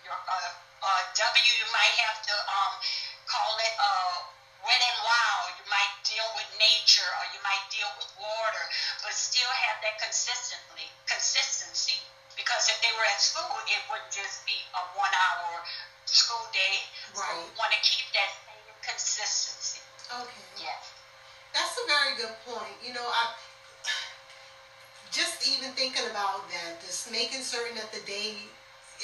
Your 0.05 0.19
uh, 0.29 0.53
uh, 0.83 1.03
W, 1.15 1.51
you 1.63 1.69
might 1.71 1.97
have 2.11 2.19
to 2.27 2.35
um, 2.35 2.73
call 3.31 3.55
it 3.63 3.75
uh, 3.79 4.15
Wet 4.67 4.83
and 4.83 4.99
Wild. 5.07 5.49
You 5.63 5.67
might 5.71 5.95
deal 6.03 6.27
with 6.35 6.51
nature 6.59 7.07
or 7.23 7.25
you 7.31 7.41
might 7.47 7.63
deal 7.71 7.91
with 8.03 8.11
water, 8.19 8.65
but 9.07 9.15
still 9.15 9.49
have 9.49 9.79
that 9.87 10.03
consistently 10.03 10.91
consistency 11.07 12.03
because 12.35 12.67
if 12.67 12.79
they 12.83 12.91
were 12.99 13.07
at 13.07 13.21
school, 13.23 13.47
it 13.71 13.81
wouldn't 13.87 14.11
just 14.11 14.43
be 14.43 14.59
a 14.75 14.83
one 14.99 15.13
hour 15.15 15.63
school 16.07 16.43
day. 16.51 16.83
Right. 17.15 17.31
So 17.31 17.47
we 17.47 17.49
want 17.55 17.71
to 17.71 17.81
keep 17.87 18.11
that 18.19 18.31
same 18.43 18.75
consistency. 18.83 19.81
Okay. 20.11 20.67
Yeah. 20.67 20.79
That's 21.55 21.79
a 21.79 21.87
very 21.87 22.13
good 22.19 22.35
point. 22.43 22.75
You 22.83 22.97
know, 22.97 23.07
I 23.07 23.39
just 25.15 25.47
even 25.47 25.71
thinking 25.79 26.09
about 26.11 26.49
that, 26.51 26.83
just 26.83 27.13
making 27.13 27.47
certain 27.47 27.79
that 27.79 27.95
the 27.95 28.03
day 28.03 28.35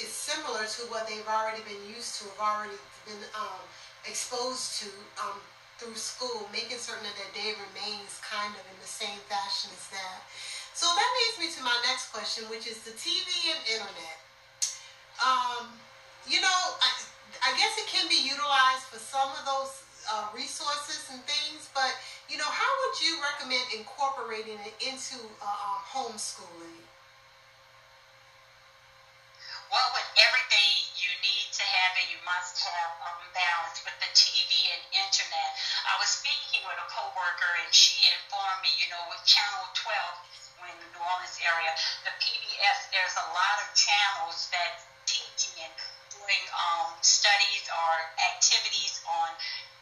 is 0.01 0.11
similar 0.11 0.63
to 0.63 0.81
what 0.91 1.07
they've 1.07 1.27
already 1.27 1.63
been 1.67 1.83
used 1.87 2.19
to, 2.19 2.29
have 2.31 2.41
already 2.41 2.79
been 3.05 3.19
um, 3.35 3.63
exposed 4.07 4.79
to 4.83 4.87
um, 5.19 5.37
through 5.79 5.95
school, 5.95 6.47
making 6.51 6.79
certain 6.79 7.03
that 7.07 7.15
their 7.15 7.31
day 7.31 7.55
remains 7.55 8.19
kind 8.19 8.51
of 8.51 8.63
in 8.67 8.77
the 8.83 8.87
same 8.87 9.19
fashion 9.31 9.71
as 9.71 9.87
that. 9.95 10.27
So 10.75 10.87
that 10.87 11.09
leads 11.23 11.35
me 11.39 11.47
to 11.55 11.61
my 11.63 11.75
next 11.87 12.11
question, 12.11 12.47
which 12.51 12.67
is 12.67 12.83
the 12.83 12.95
TV 12.95 13.27
and 13.51 13.59
internet. 13.67 14.17
Um, 15.19 15.71
you 16.27 16.39
know, 16.39 16.59
I, 16.79 16.89
I 17.43 17.51
guess 17.55 17.75
it 17.79 17.87
can 17.87 18.07
be 18.07 18.19
utilized 18.19 18.87
for 18.91 18.99
some 18.99 19.27
of 19.39 19.43
those 19.47 19.83
uh, 20.11 20.27
resources 20.35 21.07
and 21.11 21.19
things, 21.23 21.67
but 21.75 21.91
you 22.27 22.37
know, 22.37 22.47
how 22.47 22.71
would 22.83 22.95
you 23.03 23.19
recommend 23.23 23.63
incorporating 23.75 24.59
it 24.63 24.75
into 24.83 25.19
uh, 25.43 25.47
um, 25.47 25.79
homeschooling? 25.83 26.83
To 31.99 32.05
you 32.07 32.19
must 32.23 32.63
have 32.63 32.91
um, 33.03 33.19
balance 33.35 33.83
with 33.83 33.97
the 33.99 34.07
TV 34.15 34.71
and 34.71 34.83
internet. 35.03 35.51
I 35.83 35.99
was 35.99 36.07
speaking 36.07 36.63
with 36.63 36.79
a 36.79 36.87
coworker 36.87 37.51
and 37.59 37.71
she 37.75 37.99
informed 38.07 38.63
me, 38.63 38.71
you 38.79 38.87
know, 38.87 39.03
with 39.11 39.19
Channel 39.27 39.67
12, 39.75 40.63
in 40.71 40.79
the 40.79 40.89
New 40.95 41.03
Orleans 41.03 41.39
area, 41.43 41.71
the 42.07 42.13
PBS, 42.19 42.79
there's 42.91 43.15
a 43.19 43.27
lot 43.31 43.57
of 43.63 43.67
channels 43.75 44.47
that 44.51 44.83
teaching 45.07 45.55
and 45.59 45.75
doing 46.11 46.43
um, 46.55 46.93
studies 46.99 47.63
or 47.67 47.91
activities 48.31 48.99
on 49.07 49.29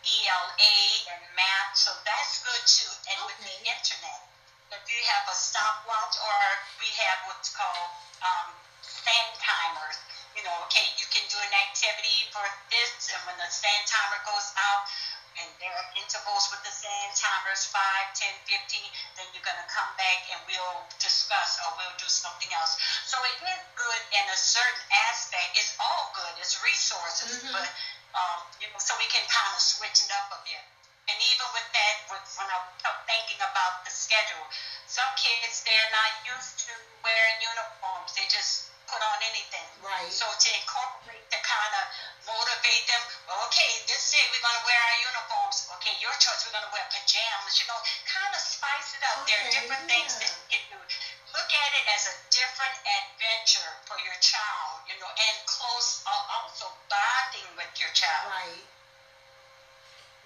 ELA 0.05 0.77
and 1.17 1.21
math, 1.33 1.73
so 1.73 1.91
that's 2.05 2.45
good 2.45 2.63
too. 2.65 2.93
And 3.09 3.17
okay. 3.19 3.29
with 3.29 3.39
the 3.41 3.55
internet, 3.67 4.21
if 4.69 4.83
you 4.85 5.01
have 5.11 5.25
a 5.27 5.35
stopwatch 5.35 6.15
or 6.21 6.39
we 6.77 6.89
have 6.93 7.17
what's 7.29 7.51
called 7.51 7.91
um, 8.21 8.47
sand 8.85 9.33
timers, 9.41 9.97
you 10.37 10.45
know, 10.45 10.53
okay, 10.69 10.85
you 11.01 11.06
do 11.37 11.45
an 11.45 11.53
activity 11.69 12.17
for 12.33 12.41
this, 12.73 13.13
and 13.13 13.21
when 13.29 13.37
the 13.37 13.45
sand 13.45 13.85
timer 13.85 14.17
goes 14.25 14.49
out, 14.57 14.89
and 15.37 15.45
there 15.61 15.69
are 15.69 15.85
intervals 15.93 16.49
with 16.49 16.65
the 16.65 16.73
sand 16.73 17.13
timers 17.13 17.69
5, 17.69 17.77
10, 17.77 18.57
15. 18.57 19.21
Then 19.21 19.29
you're 19.37 19.45
going 19.45 19.61
to 19.61 19.69
come 19.69 19.85
back 19.93 20.25
and 20.33 20.41
we'll 20.49 20.81
discuss 20.97 21.61
or 21.61 21.77
we'll 21.77 21.93
do 22.01 22.09
something 22.09 22.49
else. 22.57 22.73
So 23.05 23.21
it 23.21 23.37
is 23.45 23.61
good 23.77 24.01
in 24.17 24.25
a 24.33 24.33
certain 24.33 24.81
aspect. 25.13 25.53
It's 25.53 25.77
all 25.77 26.09
good. 26.17 26.33
It's 26.41 26.57
resources, 26.65 27.37
mm-hmm. 27.37 27.53
but 27.53 27.69
um, 28.17 28.49
you 28.57 28.65
know, 28.73 28.81
so 28.81 28.97
we 28.97 29.05
can 29.13 29.21
kind 29.29 29.53
of 29.53 29.61
switch 29.61 30.09
it 30.09 30.09
up 30.09 30.33
a 30.33 30.41
bit. 30.41 30.63
And 31.05 31.17
even 31.21 31.47
with 31.53 31.69
that, 31.69 31.93
with 32.09 32.25
when 32.33 32.49
i'm 32.49 32.97
thinking 33.05 33.37
about 33.37 33.85
the 33.85 33.93
schedule. 33.93 34.41
Some 34.89 35.07
kids, 35.21 35.61
they're 35.61 35.91
not 35.93 36.11
used 36.33 36.65
to 36.65 36.73
wearing 37.05 37.37
uniforms. 37.45 38.17
They 38.17 38.25
just 38.25 38.73
put 38.87 39.01
on 39.03 39.17
anything. 39.21 39.67
Right. 39.83 40.09
So 40.09 40.25
to 40.25 40.49
incorporate 40.57 41.23
to 41.29 41.39
kind 41.43 41.73
of 41.77 41.83
motivate 42.23 42.83
them, 42.87 43.03
well, 43.27 43.39
okay, 43.51 43.71
this 43.85 44.11
day 44.11 44.23
we're 44.31 44.43
going 44.43 44.57
to 44.57 44.65
wear 44.65 44.79
our 44.79 44.97
uniforms. 45.11 45.67
Okay, 45.79 45.93
your 45.99 46.15
choice, 46.17 46.47
we're 46.47 46.55
going 46.55 46.67
to 46.67 46.73
wear 46.73 46.87
pajamas. 46.89 47.55
You 47.59 47.67
know, 47.69 47.79
kind 48.07 48.31
of 48.31 48.41
spice 48.41 48.95
it 48.95 49.03
up. 49.03 49.23
Okay, 49.23 49.35
there 49.35 49.41
are 49.43 49.53
different 49.53 49.83
yeah. 49.87 49.93
things 49.93 50.11
that 50.19 50.31
you 50.31 50.45
can 50.47 50.63
do. 50.71 50.79
Look 51.35 51.51
at 51.51 51.71
it 51.75 51.85
as 51.93 52.03
a 52.07 52.15
different 52.31 52.77
adventure 52.87 53.71
for 53.83 53.99
your 54.01 54.17
child, 54.23 54.87
you 54.87 54.95
know, 55.03 55.11
and 55.11 55.35
close, 55.45 56.01
uh, 56.07 56.39
also 56.39 56.71
bonding 56.87 57.51
with 57.59 57.71
your 57.77 57.91
child. 57.91 58.31
Right. 58.31 58.76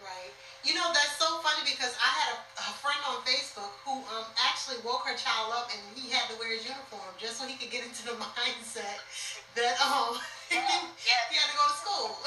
Right. 0.02 0.34
You 0.66 0.74
know, 0.74 0.90
that's 0.94 1.18
so 1.22 1.30
funny 1.46 1.62
because 1.62 1.94
I 2.02 2.10
had 2.10 2.30
a, 2.34 2.38
a 2.58 2.74
friend 2.82 2.98
on 3.06 3.22
Facebook 3.22 3.70
who 3.86 4.02
um, 4.18 4.26
actually 4.50 4.82
woke 4.82 5.06
her 5.06 5.14
child 5.14 5.54
up 5.54 5.70
and 5.70 5.78
he 5.94 6.10
had 6.10 6.26
to 6.34 6.36
wear 6.42 6.50
his 6.50 6.66
uniform 6.66 7.06
just 7.22 7.38
so 7.38 7.46
he 7.46 7.54
could 7.54 7.70
get 7.70 7.86
into 7.86 8.10
the 8.10 8.18
mindset 8.26 8.98
that 9.54 9.78
um, 9.78 10.18
yeah, 10.50 10.66
yeah. 11.06 11.22
he 11.30 11.38
had 11.38 11.50
to 11.54 11.58
go 11.58 11.66
to 11.70 11.78
school. 11.78 12.10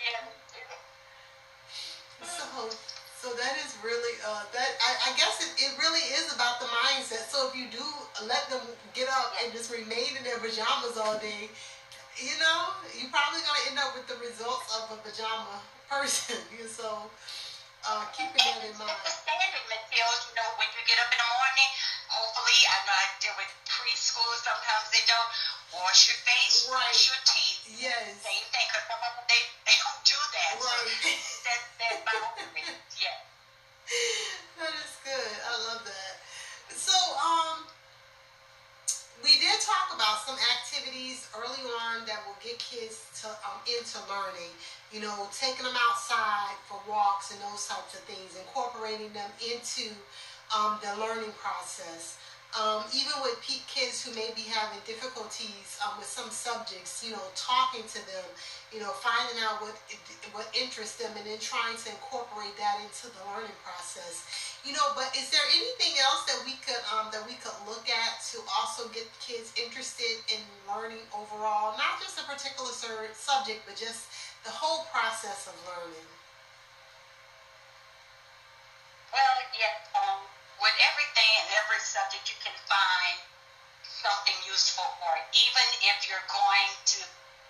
yeah. 0.00 0.24
So, 2.24 2.44
so 3.20 3.28
that 3.36 3.60
is 3.60 3.76
really 3.84 4.16
uh, 4.24 4.44
that. 4.56 4.70
I, 4.80 5.12
I 5.12 5.16
guess 5.20 5.44
it, 5.44 5.52
it 5.60 5.72
really 5.76 6.04
is 6.16 6.32
about 6.32 6.60
the 6.60 6.68
mindset. 6.88 7.28
So 7.28 7.48
if 7.48 7.56
you 7.56 7.68
do 7.68 7.84
let 8.24 8.48
them 8.48 8.64
get 8.96 9.08
up 9.08 9.32
and 9.44 9.52
just 9.52 9.68
remain 9.68 10.16
in 10.16 10.24
their 10.24 10.40
pajamas 10.40 10.96
all 10.96 11.20
day, 11.20 11.52
you 12.18 12.34
know, 12.42 12.74
you're 12.98 13.12
probably 13.12 13.42
going 13.46 13.58
to 13.62 13.66
end 13.70 13.78
up 13.78 13.94
with 13.94 14.06
the 14.10 14.18
results 14.18 14.66
of 14.74 14.90
a 14.90 14.98
pajama 15.04 15.62
person. 15.86 16.40
so, 16.66 17.06
uh, 17.86 18.04
keeping 18.12 18.42
that 18.42 18.60
in 18.66 18.74
mind. 18.76 18.92
Standing 19.06 19.64
materials, 19.70 20.20
you 20.28 20.34
know, 20.36 20.48
when 20.60 20.68
you 20.74 20.82
get 20.84 21.00
up 21.00 21.08
in 21.08 21.16
the 21.16 21.30
morning, 21.30 21.70
hopefully, 22.12 22.58
I 22.68 22.76
know 22.84 22.92
I 22.92 23.06
deal 23.22 23.36
with 23.40 23.52
preschool, 23.64 24.28
sometimes 24.42 24.86
they 24.92 25.04
don't 25.08 25.30
wash 25.80 26.12
your 26.12 26.20
face, 26.26 26.68
right. 26.68 26.82
brush 26.82 27.08
your 27.08 27.20
teeth. 27.24 27.60
Yes. 27.88 28.20
Same 28.20 28.46
thing, 28.52 28.66
because 28.68 28.84
some 28.90 29.00
of 29.00 29.12
them, 29.16 29.26
they, 29.30 29.42
they 29.64 29.76
don't 29.80 30.00
do 30.04 30.18
that. 30.18 30.52
Right. 30.60 30.92
So 30.92 31.10
that, 31.46 31.60
that 31.78 31.96
bothers 32.04 32.68
Yeah. 33.00 33.18
That 34.60 34.72
is 34.76 34.94
good. 35.00 35.34
I 35.40 35.52
love 35.72 35.82
that. 35.88 36.14
So, 36.76 36.94
um, 37.16 37.69
talk 39.60 39.92
about 39.94 40.24
some 40.24 40.36
activities 40.56 41.28
early 41.36 41.64
on 41.84 42.04
that 42.08 42.24
will 42.24 42.36
get 42.42 42.58
kids 42.58 43.08
to 43.20 43.28
um, 43.44 43.60
into 43.68 44.00
learning. 44.08 44.52
You 44.92 45.00
know, 45.04 45.28
taking 45.30 45.64
them 45.64 45.76
outside 45.88 46.56
for 46.66 46.80
walks 46.88 47.30
and 47.30 47.40
those 47.40 47.68
types 47.68 47.94
of 47.94 48.02
things, 48.08 48.34
incorporating 48.36 49.12
them 49.12 49.30
into 49.38 49.92
um, 50.50 50.80
the 50.82 50.92
learning 50.98 51.32
process. 51.38 52.18
Um, 52.50 52.82
even 52.90 53.14
with 53.22 53.38
kids 53.46 54.02
who 54.02 54.10
may 54.18 54.34
be 54.34 54.42
having 54.42 54.82
difficulties 54.82 55.78
um, 55.86 55.94
with 56.02 56.10
some 56.10 56.26
subjects, 56.34 56.98
you 56.98 57.14
know, 57.14 57.22
talking 57.38 57.86
to 57.86 58.00
them, 58.10 58.26
you 58.74 58.82
know, 58.82 58.90
finding 58.90 59.38
out 59.46 59.62
what 59.62 59.78
what 60.34 60.50
interests 60.50 60.98
them, 60.98 61.14
and 61.14 61.22
then 61.22 61.38
trying 61.38 61.78
to 61.78 61.94
incorporate 61.94 62.50
that 62.58 62.82
into 62.82 63.06
the 63.14 63.22
learning 63.30 63.54
process. 63.62 64.26
You 64.66 64.74
know, 64.74 64.82
but 64.98 65.14
is 65.14 65.30
there 65.30 65.46
anything 65.54 65.94
else 66.02 66.26
that 66.26 66.42
we 66.42 66.58
could 66.66 66.82
um, 66.90 67.14
that 67.14 67.22
we 67.22 67.38
could 67.38 67.54
look 67.70 67.86
at 67.86 68.18
to 68.34 68.42
also 68.58 68.90
get 68.90 69.06
kids 69.22 69.54
interested 69.54 70.18
in 70.34 70.42
learning 70.66 71.06
overall, 71.14 71.78
not 71.78 72.02
just 72.02 72.18
a 72.18 72.26
particular 72.26 72.74
subject, 73.14 73.62
but 73.62 73.78
just 73.78 74.10
the 74.42 74.50
whole 74.50 74.90
process 74.90 75.46
of 75.46 75.54
learning? 75.70 76.10
Well, 79.14 79.34
yeah, 79.54 79.74
um, 79.94 80.22
with 80.62 80.69
everything 80.88 81.30
and 81.44 81.48
every 81.60 81.80
subject, 81.84 82.24
you 82.30 82.38
can 82.40 82.56
find 82.66 83.16
something 83.84 84.38
useful 84.48 84.88
for 85.00 85.12
it. 85.20 85.26
Even 85.36 85.66
if 85.84 86.08
you're 86.08 86.28
going 86.32 86.72
to 86.96 87.00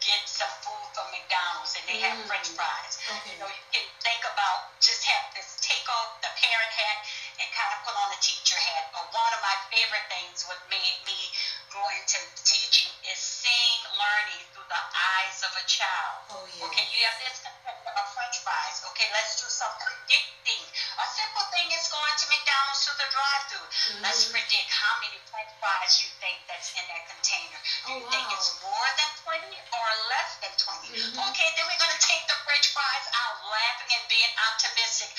get 0.01 0.25
some 0.25 0.51
food 0.65 0.89
from 0.97 1.07
McDonald's 1.13 1.77
and 1.77 1.85
they 1.85 2.01
mm. 2.01 2.09
have 2.09 2.17
French 2.25 2.49
fries. 2.57 2.97
Okay. 3.05 3.37
You 3.37 3.37
know, 3.39 3.49
you 3.49 3.65
can 3.69 3.85
think 4.01 4.23
about 4.25 4.73
just 4.81 5.05
have 5.05 5.29
this 5.37 5.61
take 5.61 5.85
off 5.93 6.17
the 6.25 6.33
parent 6.41 6.73
hat 6.73 6.99
and 7.37 7.47
kind 7.53 7.71
of 7.77 7.79
put 7.85 7.95
on 7.95 8.09
the 8.09 8.21
teacher 8.25 8.57
hat. 8.57 8.89
But 8.97 9.05
one 9.13 9.33
of 9.37 9.41
my 9.45 9.57
favorite 9.69 10.09
things 10.09 10.49
what 10.49 10.59
made 10.73 10.99
me 11.05 11.21
go 11.69 11.85
into 12.01 12.17
teaching 12.43 12.89
is 13.13 13.21
seeing 13.21 13.81
learning 14.01 14.43
through 14.57 14.69
the 14.73 14.83
eyes 15.21 15.39
of 15.45 15.53
a 15.53 15.65
child. 15.69 16.17
Oh, 16.33 16.45
yeah. 16.49 16.65
Okay, 16.65 16.85
you 16.89 17.01
have 17.05 17.17
this 17.21 17.45
of 17.45 18.07
French 18.17 18.41
fries. 18.41 18.81
Okay, 18.93 19.09
let's 19.13 19.37
do 19.37 19.47
some 19.53 19.73
predicting. 19.85 20.60
A 20.99 21.07
simple 21.15 21.47
thing 21.55 21.71
is 21.71 21.87
going 21.87 22.15
to 22.19 22.27
McDonald's 22.27 22.83
to 22.87 22.93
the 22.99 23.09
drive-through. 23.15 23.69
Mm-hmm. 23.71 24.03
Let's 24.03 24.27
predict 24.27 24.69
how 24.75 24.99
many 24.99 25.19
French 25.31 25.53
fries 25.63 26.03
you 26.03 26.11
think 26.19 26.43
that's 26.51 26.75
in 26.75 26.83
that 26.91 27.05
container. 27.07 27.59
Do 27.87 27.95
oh, 27.95 27.99
you 28.01 28.03
wow. 28.03 28.11
think 28.11 28.27
it's 28.35 28.51
more 28.59 28.89
than 28.99 29.11
20 29.47 29.55
or 29.55 29.89
less 30.11 30.31
than 30.43 30.53
20? 30.59 30.91
Mm-hmm. 30.91 31.23
Okay, 31.31 31.49
then 31.55 31.65
we're 31.71 31.79
going 31.79 31.95
to 31.95 32.03
take 32.03 32.27
the 32.27 32.39
French 32.43 32.75
fries 32.75 33.07
out, 33.15 33.37
laughing 33.47 33.91
and 33.95 34.05
being 34.11 34.33
optimistic. 34.51 35.11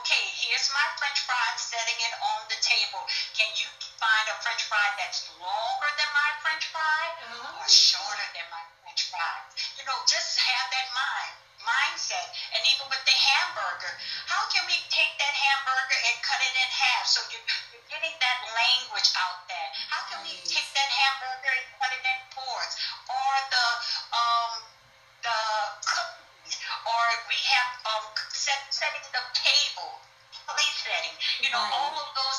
Okay, 0.00 0.24
here's 0.40 0.68
my 0.72 0.86
French 0.96 1.20
fry. 1.28 1.36
I'm 1.36 1.60
setting 1.60 1.98
it 2.00 2.14
on 2.24 2.40
the 2.48 2.58
table. 2.64 3.02
Can 3.36 3.50
you 3.60 3.68
find 4.00 4.24
a 4.32 4.36
French 4.40 4.64
fry 4.64 4.86
that's 4.96 5.28
longer 5.36 5.90
than 6.00 6.10
my 6.16 6.30
French 6.40 6.64
fry 6.72 7.04
uh-huh. 7.28 7.60
or 7.60 7.68
shorter 7.68 8.28
than 8.32 8.48
my 8.48 8.64
French 8.80 9.12
fry? 9.12 9.34
You 9.76 9.84
know, 9.84 9.98
just 10.08 10.40
have 10.40 10.66
that 10.72 10.88
mind 10.96 11.48
mindset. 11.68 12.28
And 12.56 12.62
even 12.64 12.86
with 12.88 13.04
the 13.04 13.16
hamburger, 13.16 13.92
can 14.58 14.66
we 14.66 14.74
take 14.90 15.14
that 15.22 15.34
hamburger 15.38 15.98
and 16.10 16.18
cut 16.18 16.42
it 16.42 16.50
in 16.50 16.66
half? 16.66 17.06
So 17.06 17.22
you're, 17.30 17.46
you're 17.70 17.86
getting 17.86 18.10
that 18.10 18.38
language 18.58 19.06
out 19.14 19.38
there. 19.46 19.68
How 19.86 20.02
can 20.10 20.18
we 20.26 20.34
take 20.50 20.66
that 20.74 20.90
hamburger 20.90 21.54
and 21.62 21.66
cut 21.78 21.94
it 21.94 22.02
in 22.02 22.18
fours? 22.34 22.74
Or 23.06 23.32
the 23.54 23.66
um 24.10 24.52
the 25.22 25.38
cookies, 25.86 26.58
or 26.82 27.02
we 27.30 27.38
have 27.54 27.70
um 27.86 28.04
set, 28.34 28.58
setting 28.74 29.06
the 29.14 29.22
table, 29.30 29.94
place 30.50 30.78
setting. 30.82 31.14
You 31.38 31.54
know, 31.54 31.62
all 31.62 31.94
of 31.94 32.10
those 32.18 32.38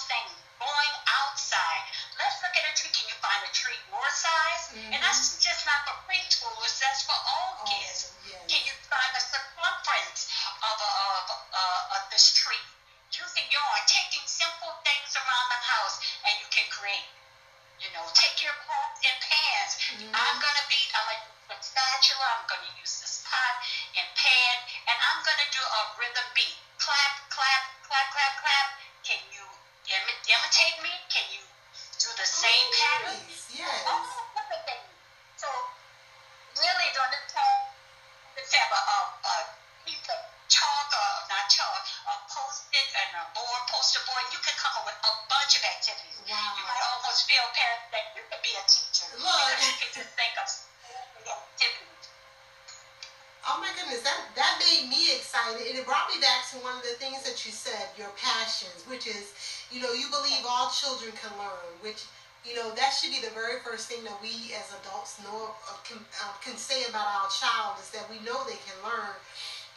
know, 62.60 62.76
that 62.76 62.91
should 62.91 63.15
be 63.15 63.24
the 63.24 63.32
very 63.32 63.63
first 63.63 63.88
thing 63.88 64.04
that 64.04 64.19
we 64.19 64.52
as 64.54 64.67
adults 64.84 65.17
know 65.24 65.56
uh, 65.72 65.80
can, 65.88 65.98
uh, 66.19 66.36
can 66.43 66.60
say 66.60 66.84
about 66.91 67.08
our 67.08 67.30
child 67.32 67.80
is 67.80 67.89
that 67.95 68.04
we 68.12 68.19
know 68.28 68.36
they 68.43 68.60
can 68.67 68.76
learn. 68.84 69.15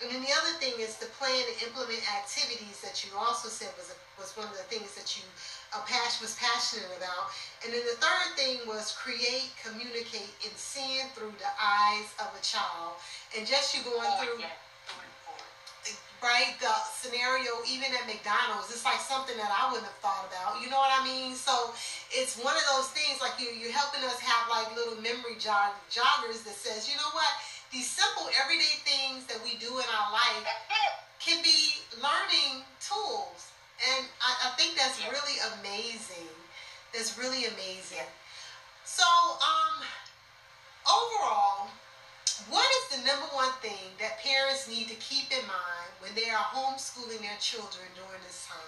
And 0.02 0.10
then 0.10 0.18
the 0.26 0.34
other 0.34 0.58
thing 0.58 0.74
is 0.82 0.98
to 0.98 1.06
plan 1.14 1.46
and 1.46 1.58
implement 1.62 2.02
activities 2.10 2.82
that 2.82 3.06
you 3.06 3.14
also 3.14 3.46
said 3.46 3.70
was 3.78 3.94
a, 3.94 3.96
was 4.18 4.34
one 4.34 4.50
of 4.50 4.58
the 4.58 4.66
things 4.66 4.98
that 4.98 5.14
you 5.14 5.22
uh, 5.70 5.78
passion, 5.86 6.26
was 6.26 6.34
passionate 6.42 6.90
about. 6.98 7.30
And 7.62 7.70
then 7.70 7.86
the 7.86 7.94
third 8.02 8.34
thing 8.34 8.66
was 8.66 8.90
create, 8.98 9.54
communicate, 9.62 10.34
and 10.42 10.50
seeing 10.58 11.06
through 11.14 11.30
the 11.38 11.52
eyes 11.54 12.10
of 12.18 12.34
a 12.34 12.42
child. 12.42 12.98
And 13.38 13.46
just 13.46 13.78
you 13.78 13.86
going 13.86 14.02
Oh, 14.02 14.18
through, 14.18 14.42
yeah 14.42 14.58
right? 16.22 16.54
The 16.62 16.70
scenario, 16.94 17.60
even 17.66 17.90
at 17.92 18.06
McDonald's, 18.06 18.70
it's 18.70 18.86
like 18.86 19.02
something 19.02 19.34
that 19.36 19.50
I 19.50 19.68
wouldn't 19.68 19.86
have 19.86 20.00
thought 20.00 20.30
about. 20.30 20.62
You 20.62 20.70
know 20.70 20.78
what 20.78 20.94
I 20.94 21.02
mean? 21.02 21.34
So 21.34 21.74
it's 22.14 22.38
one 22.38 22.54
of 22.54 22.64
those 22.72 22.94
things 22.94 23.18
like 23.18 23.36
you, 23.42 23.50
you're 23.50 23.74
helping 23.74 24.06
us 24.06 24.22
have 24.22 24.46
like 24.46 24.70
little 24.78 24.96
memory 25.02 25.36
jog, 25.42 25.74
joggers 25.90 26.46
that 26.46 26.54
says, 26.54 26.86
you 26.86 26.94
know 26.96 27.10
what? 27.12 27.30
These 27.74 27.90
simple 27.90 28.30
everyday 28.38 28.78
things 28.86 29.26
that 29.26 29.42
we 29.42 29.58
do 29.58 29.68
in 29.68 29.88
our 29.90 30.08
life 30.14 30.46
can 31.18 31.42
be 31.42 31.82
learning 31.98 32.62
tools. 32.78 33.50
And 33.82 34.06
I, 34.22 34.46
I 34.46 34.54
think 34.54 34.78
that's 34.78 35.02
yeah. 35.02 35.10
really 35.10 35.38
amazing. 35.58 36.30
That's 36.94 37.18
really 37.18 37.50
amazing. 37.50 38.06
Yeah. 38.06 38.14
So, 38.84 39.02
um, 39.42 39.82
overall, 40.86 41.72
what 42.50 42.66
is 42.82 42.98
the 42.98 43.06
number 43.06 43.26
one 43.32 43.50
thing 43.62 43.90
that 43.98 44.20
parents 44.20 44.68
need 44.68 44.88
to 44.88 44.94
keep 44.96 45.32
in 45.32 45.42
mind 45.46 45.81
when 46.02 46.10
they 46.18 46.26
are 46.34 46.50
homeschooling 46.50 47.22
their 47.22 47.38
children 47.38 47.86
during 47.94 48.18
this 48.26 48.50
time? 48.50 48.58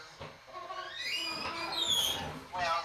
Well, 2.55 2.81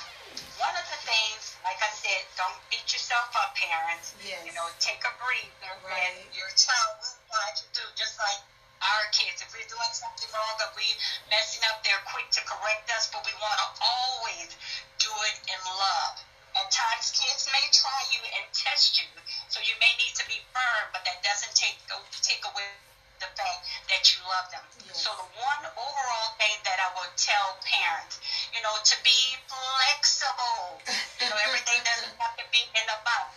one 0.57 0.73
of 0.73 0.85
the 0.89 0.99
things, 1.05 1.53
like 1.61 1.77
I 1.77 1.93
said, 1.93 2.25
don't 2.33 2.57
beat 2.73 2.89
yourself 2.89 3.29
up, 3.37 3.53
parents. 3.53 4.17
Yes. 4.25 4.41
You 4.41 4.57
know, 4.57 4.65
take 4.81 5.05
a 5.05 5.13
breather 5.21 5.73
Right. 5.85 5.93
when 5.93 6.13
your 6.33 6.49
child 6.57 6.97
will 6.97 7.13
try 7.29 7.47
to 7.61 7.65
do 7.77 7.85
just 7.93 8.17
like 8.17 8.41
our 8.81 9.05
kids. 9.13 9.45
If 9.45 9.53
we're 9.53 9.69
doing 9.69 9.93
something 9.93 10.29
wrong 10.33 10.57
or 10.65 10.73
we 10.73 10.89
messing 11.29 11.61
up, 11.69 11.85
they're 11.85 12.01
quick 12.09 12.33
to 12.33 12.41
correct 12.49 12.89
us, 12.97 13.05
but 13.13 13.21
we 13.29 13.33
want 13.37 13.53
to 13.61 13.67
always 13.85 14.49
do 14.97 15.13
it 15.29 15.37
in 15.45 15.61
love. 15.61 16.25
At 16.57 16.73
times, 16.73 17.13
kids 17.13 17.45
may 17.53 17.65
try 17.69 18.01
you 18.09 18.25
and 18.33 18.49
test 18.49 18.97
you, 18.97 19.05
so 19.53 19.61
you 19.61 19.77
may 19.77 19.93
need 20.01 20.17
to 20.17 20.25
be 20.25 20.41
firm, 20.49 20.89
but 20.89 21.05
that 21.05 21.21
doesn't 21.21 21.53
take 21.53 21.77
take 22.25 22.41
away 22.49 22.88
the 23.19 23.29
fact 23.35 23.61
that 23.91 24.03
you 24.11 24.19
love 24.25 24.47
them. 24.51 24.63
Yes. 24.87 25.03
So 25.03 25.11
the 25.15 25.27
one 25.39 25.63
overall 25.75 26.31
thing 26.39 26.55
that 26.63 26.79
I 26.79 26.89
would 26.95 27.11
tell 27.19 27.55
parents, 27.63 28.19
you 28.55 28.59
know, 28.63 28.73
to 28.79 28.95
be 29.03 29.19
flexible. 29.47 30.79
You 31.19 31.27
know, 31.29 31.39
everything 31.43 31.79
doesn't 31.83 32.15
have 32.23 32.35
to 32.39 32.45
be 32.51 32.63
in 32.75 32.85
a 32.87 32.99
box. 33.03 33.35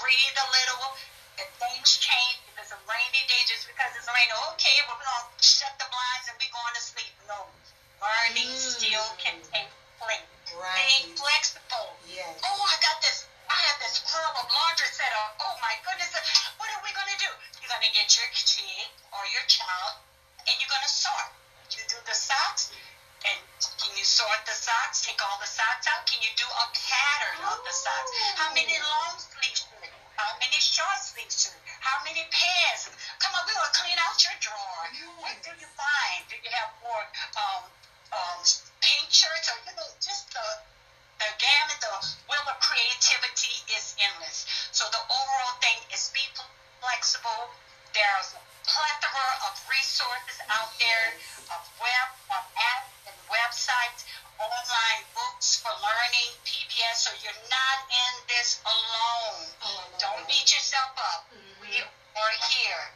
Breathe 0.00 0.36
a 0.36 0.48
little. 0.48 0.96
If 1.38 1.46
things 1.62 2.02
change, 2.02 2.34
if 2.50 2.58
it's 2.58 2.74
a 2.74 2.80
rainy 2.90 3.22
day, 3.30 3.42
just 3.46 3.62
because 3.70 3.94
it's 3.94 4.10
raining, 4.10 4.34
okay, 4.56 4.74
we're 4.90 4.98
going 4.98 5.06
to 5.06 5.22
shut 5.38 5.70
the 5.78 5.86
blinds 5.86 6.26
and 6.26 6.34
we're 6.34 6.50
going 6.50 6.74
to 6.74 6.82
sleep. 6.82 7.14
No. 7.30 7.46
Learning 8.02 8.50
Mm. 8.50 8.58
still 8.58 9.08
can 9.22 9.38
take 9.54 9.70
place. 10.02 10.26
Right. 10.54 10.82
Being 10.82 11.14
flexible. 11.14 11.94
Yes. 12.10 12.40
Oh, 12.42 12.58
I 12.66 12.74
got 12.82 12.98
this. 13.02 13.22
I 13.48 13.58
have 13.70 13.78
this 13.80 13.98
of 13.98 14.46
laundry 14.50 14.88
set 14.92 15.12
up. 15.24 15.34
Oh 15.40 15.56
my 15.60 15.74
goodness. 15.82 16.12
What 16.58 16.67
going 17.78 17.94
to? 17.94 17.94
You're 17.94 17.94
going 17.94 17.94
to 17.94 17.94
get 17.94 18.08
your 18.18 18.30
kid 18.34 18.86
or 19.14 19.22
your 19.30 19.46
child 19.46 19.94
and 20.50 20.54
you're 20.58 20.70
going 20.70 20.86
to 20.86 20.90
sort. 20.90 21.28
You 21.76 21.84
do 21.86 21.98
the 22.08 22.16
socks 22.16 22.72
and 23.22 23.38
can 23.78 23.92
you 23.94 24.02
sort 24.02 24.40
the 24.46 24.56
socks? 24.56 25.04
Take 25.04 25.20
all 25.22 25.38
the 25.38 25.50
socks 25.50 25.86
out? 25.90 26.06
Can 26.06 26.18
you 26.22 26.32
do 26.34 26.46
a 26.48 26.66
pattern 26.74 27.38
of 27.44 27.60
the 27.62 27.74
socks? 27.74 28.10
How 28.34 28.50
many 28.54 28.74
long 28.78 29.14
sleeves? 29.18 29.66
How 30.16 30.34
many 30.42 30.58
short 30.58 30.98
sleeves? 30.98 31.54
How 31.78 32.02
many 32.02 32.26
pairs? 32.30 32.90
Come 33.22 33.34
on, 33.38 33.46
we're 33.46 33.54
going 33.54 33.70
to 33.70 33.78
clean 33.78 33.98
out 34.02 34.18
your 34.22 34.34
drawer. 34.42 34.82
What 35.22 35.38
do 35.44 35.50
you 35.54 35.68
find? 35.78 36.20
Do 36.26 36.34
you 36.40 36.50
have 36.50 36.70
more 36.82 37.04
um, 37.38 37.62
um, 38.10 38.38
pink 38.82 39.06
shirts 39.12 39.50
or, 39.54 39.58
you 39.66 39.74
know, 39.78 39.86
just 40.02 40.30
the 40.34 40.46
the 41.18 41.30
gamut, 41.42 41.82
the 41.82 41.90
will 42.30 42.46
of 42.46 42.58
creativity 42.62 43.50
is 43.74 43.98
endless. 43.98 44.46
So 44.70 44.86
the 44.86 45.02
overall 45.02 45.58
thing 45.58 45.82
is 45.90 46.14
be 46.14 46.22
flexible. 46.78 47.50
There's 47.98 48.30
a 48.38 48.42
plethora 48.62 49.30
of 49.50 49.58
resources 49.66 50.38
out 50.54 50.70
there, 50.78 51.18
of 51.50 51.66
web, 51.82 52.08
of 52.30 52.44
apps 52.54 52.94
and 53.10 53.16
websites, 53.26 54.06
online 54.38 55.02
books 55.18 55.58
for 55.58 55.74
learning, 55.82 56.30
PBS, 56.46 56.94
so 56.94 57.10
you're 57.26 57.42
not 57.50 57.78
in 57.90 58.12
this 58.30 58.62
alone. 58.62 59.50
I 59.62 59.66
love 59.74 59.98
Don't 59.98 60.28
beat 60.30 60.46
yourself 60.46 60.94
up. 60.94 61.26
Mhm. 61.34 61.58
We 61.58 61.82
are 61.82 62.34
here. 62.54 62.92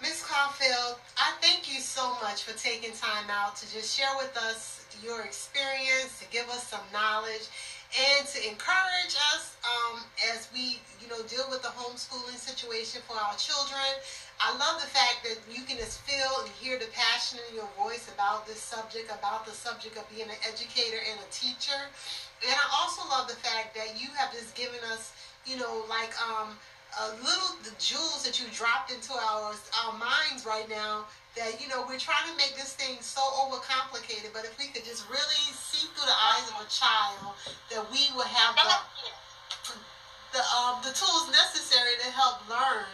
Ms. 0.00 0.20
Caufield, 0.28 1.00
I 1.16 1.32
thank 1.40 1.72
you 1.72 1.80
so 1.80 2.14
much 2.20 2.42
for 2.42 2.52
taking 2.52 2.92
time 2.96 3.30
out 3.30 3.56
to 3.56 3.72
just 3.72 3.96
share 3.96 4.14
with 4.18 4.36
us 4.36 4.80
your 5.02 5.22
experience, 5.22 6.18
to 6.18 6.26
give 6.26 6.50
us 6.50 6.68
some 6.68 6.84
knowledge, 6.92 7.48
and 7.90 8.22
to 8.22 8.38
encourage 8.46 9.18
us 9.34 9.58
um, 9.66 10.00
as 10.30 10.46
we, 10.54 10.78
you 11.02 11.10
know, 11.10 11.18
deal 11.26 11.44
with 11.50 11.62
the 11.62 11.74
homeschooling 11.74 12.38
situation 12.38 13.02
for 13.06 13.18
our 13.18 13.34
children. 13.34 13.98
I 14.38 14.54
love 14.56 14.80
the 14.80 14.86
fact 14.86 15.26
that 15.26 15.42
you 15.50 15.66
can 15.66 15.76
just 15.76 16.00
feel 16.06 16.30
and 16.40 16.48
hear 16.54 16.78
the 16.78 16.88
passion 16.94 17.42
in 17.50 17.56
your 17.56 17.68
voice 17.76 18.08
about 18.14 18.46
this 18.46 18.62
subject, 18.62 19.10
about 19.10 19.44
the 19.44 19.52
subject 19.52 19.98
of 19.98 20.08
being 20.08 20.30
an 20.30 20.40
educator 20.46 21.02
and 21.02 21.18
a 21.18 21.28
teacher. 21.34 21.76
And 22.46 22.54
I 22.54 22.66
also 22.78 23.02
love 23.10 23.28
the 23.28 23.36
fact 23.36 23.74
that 23.74 24.00
you 24.00 24.08
have 24.16 24.32
just 24.32 24.54
given 24.54 24.80
us, 24.94 25.12
you 25.44 25.58
know, 25.58 25.84
like 25.90 26.14
um, 26.22 26.56
a 26.98 27.06
little 27.22 27.58
the 27.62 27.74
jewels 27.78 28.24
that 28.24 28.40
you 28.40 28.46
dropped 28.54 28.90
into 28.90 29.12
our 29.12 29.54
our 29.84 29.94
minds 29.98 30.46
right 30.46 30.68
now 30.68 31.06
that 31.36 31.60
you 31.62 31.68
know 31.68 31.84
we're 31.86 32.00
trying 32.00 32.26
to 32.26 32.36
make 32.36 32.56
this 32.56 32.74
thing 32.74 32.98
so 33.00 33.20
overcomplicated 33.46 34.32
but 34.32 34.44
if 34.44 34.56
we 34.58 34.66
could 34.74 34.84
just 34.84 35.08
really 35.08 35.42
see 35.54 35.86
through 35.94 36.06
the 36.06 36.20
eyes 36.34 36.46
of 36.50 36.58
a 36.62 36.68
child 36.70 37.34
that 37.70 37.82
we 37.92 38.10
will 38.16 38.26
have 38.26 38.54
the 38.58 38.74
the 40.32 40.42
um 40.54 40.78
the 40.82 40.90
tools 40.94 41.30
necessary 41.30 41.94
to 42.02 42.10
help 42.10 42.42
learn 42.48 42.86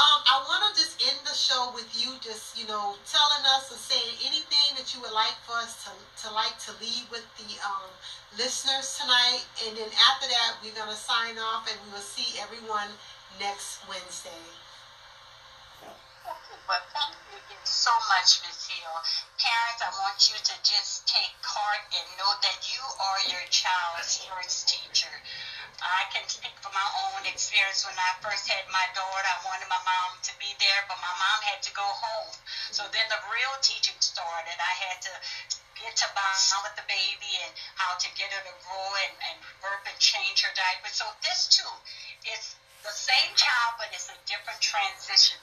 um, 0.00 0.22
I 0.22 0.40
want 0.48 0.64
to 0.64 0.70
just 0.80 1.02
end 1.02 1.18
the 1.26 1.34
show 1.34 1.74
with 1.74 1.90
you 1.98 2.14
just, 2.22 2.56
you 2.56 2.64
know, 2.70 2.94
telling 3.04 3.44
us 3.58 3.68
or 3.68 3.76
saying 3.76 4.16
anything 4.24 4.78
that 4.78 4.94
you 4.94 5.02
would 5.02 5.12
like 5.12 5.34
for 5.44 5.58
us 5.58 5.82
to, 5.84 5.92
to 6.24 6.32
like 6.32 6.56
to 6.64 6.72
leave 6.80 7.10
with 7.10 7.26
the 7.36 7.58
um, 7.66 7.90
listeners 8.38 8.96
tonight. 8.96 9.44
And 9.66 9.76
then 9.76 9.90
after 10.08 10.30
that, 10.30 10.62
we're 10.62 10.72
going 10.78 10.88
to 10.88 10.96
sign 10.96 11.36
off 11.36 11.68
and 11.68 11.76
we 11.84 11.92
will 11.92 12.06
see 12.06 12.38
everyone 12.40 12.88
next 13.42 13.84
Wednesday. 13.90 14.40
But 16.20 16.84
thank 16.92 17.16
you 17.32 17.40
again 17.40 17.64
so 17.64 17.90
much, 18.12 18.44
Ms. 18.44 18.68
Hill. 18.68 18.96
Parents, 19.40 19.80
I 19.80 19.90
want 20.04 20.20
you 20.28 20.36
to 20.36 20.54
just 20.60 21.08
take 21.08 21.32
heart 21.40 21.80
and 21.96 22.04
know 22.20 22.28
that 22.44 22.60
you 22.68 22.82
are 22.84 23.20
your 23.32 23.46
child's 23.48 24.20
first 24.28 24.68
teacher. 24.68 25.10
I 25.80 26.04
can 26.12 26.28
speak 26.28 26.52
from 26.60 26.76
my 26.76 26.88
own 27.08 27.24
experience. 27.24 27.88
When 27.88 27.96
I 27.96 28.12
first 28.20 28.44
had 28.52 28.68
my 28.68 28.84
daughter, 28.92 29.28
I 29.32 29.40
wanted 29.48 29.66
my 29.72 29.80
mom 29.80 30.20
to 30.28 30.32
be 30.36 30.52
there, 30.60 30.84
but 30.92 31.00
my 31.00 31.14
mom 31.16 31.40
had 31.48 31.64
to 31.64 31.72
go 31.72 31.88
home. 31.88 32.36
So 32.68 32.84
then 32.92 33.08
the 33.08 33.20
real 33.32 33.56
teaching 33.64 33.96
started. 34.04 34.60
I 34.60 34.74
had 34.92 35.00
to 35.08 35.12
get 35.80 35.96
to 36.04 36.08
bond 36.12 36.36
with 36.68 36.76
the 36.76 36.84
baby 36.84 37.32
and 37.48 37.52
how 37.80 37.96
to 37.96 38.08
get 38.12 38.28
her 38.28 38.44
to 38.44 38.54
grow 38.60 38.88
and, 39.08 39.14
and 39.32 39.36
burp 39.64 39.88
and 39.88 39.96
change 39.96 40.44
her 40.44 40.52
diaper. 40.52 40.92
So 40.92 41.08
this 41.24 41.48
too, 41.48 41.72
it's 42.28 42.60
the 42.84 42.92
same 42.92 43.32
child, 43.36 43.80
but 43.80 43.88
it's 43.92 44.12
a 44.12 44.18
different 44.28 44.60
transition. 44.60 45.40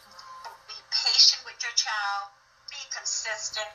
Patient 1.06 1.46
with 1.46 1.62
your 1.62 1.74
child, 1.78 2.34
be 2.70 2.82
consistent, 2.90 3.70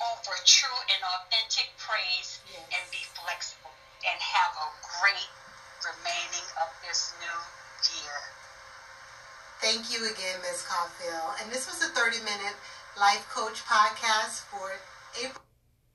offer 0.00 0.34
true 0.44 0.78
and 0.94 1.00
authentic 1.04 1.70
praise, 1.78 2.40
Yes. 2.50 2.62
and 2.74 2.90
be 2.90 3.02
flexible. 3.14 3.70
And 4.06 4.20
have 4.20 4.52
a 4.58 4.68
great 5.00 5.30
remaining 5.86 6.46
of 6.60 6.68
this 6.82 7.12
new 7.22 7.38
year. 8.02 8.18
Thank 9.60 9.90
you 9.90 10.10
again, 10.10 10.42
Ms. 10.42 10.64
Caufield. 10.68 11.40
And 11.40 11.50
this 11.50 11.66
was 11.66 11.82
a 11.82 11.88
30 11.88 12.20
minute 12.20 12.56
life 12.98 13.26
coach 13.30 13.64
podcast 13.64 14.42
for 14.50 14.78
April. 15.18 15.45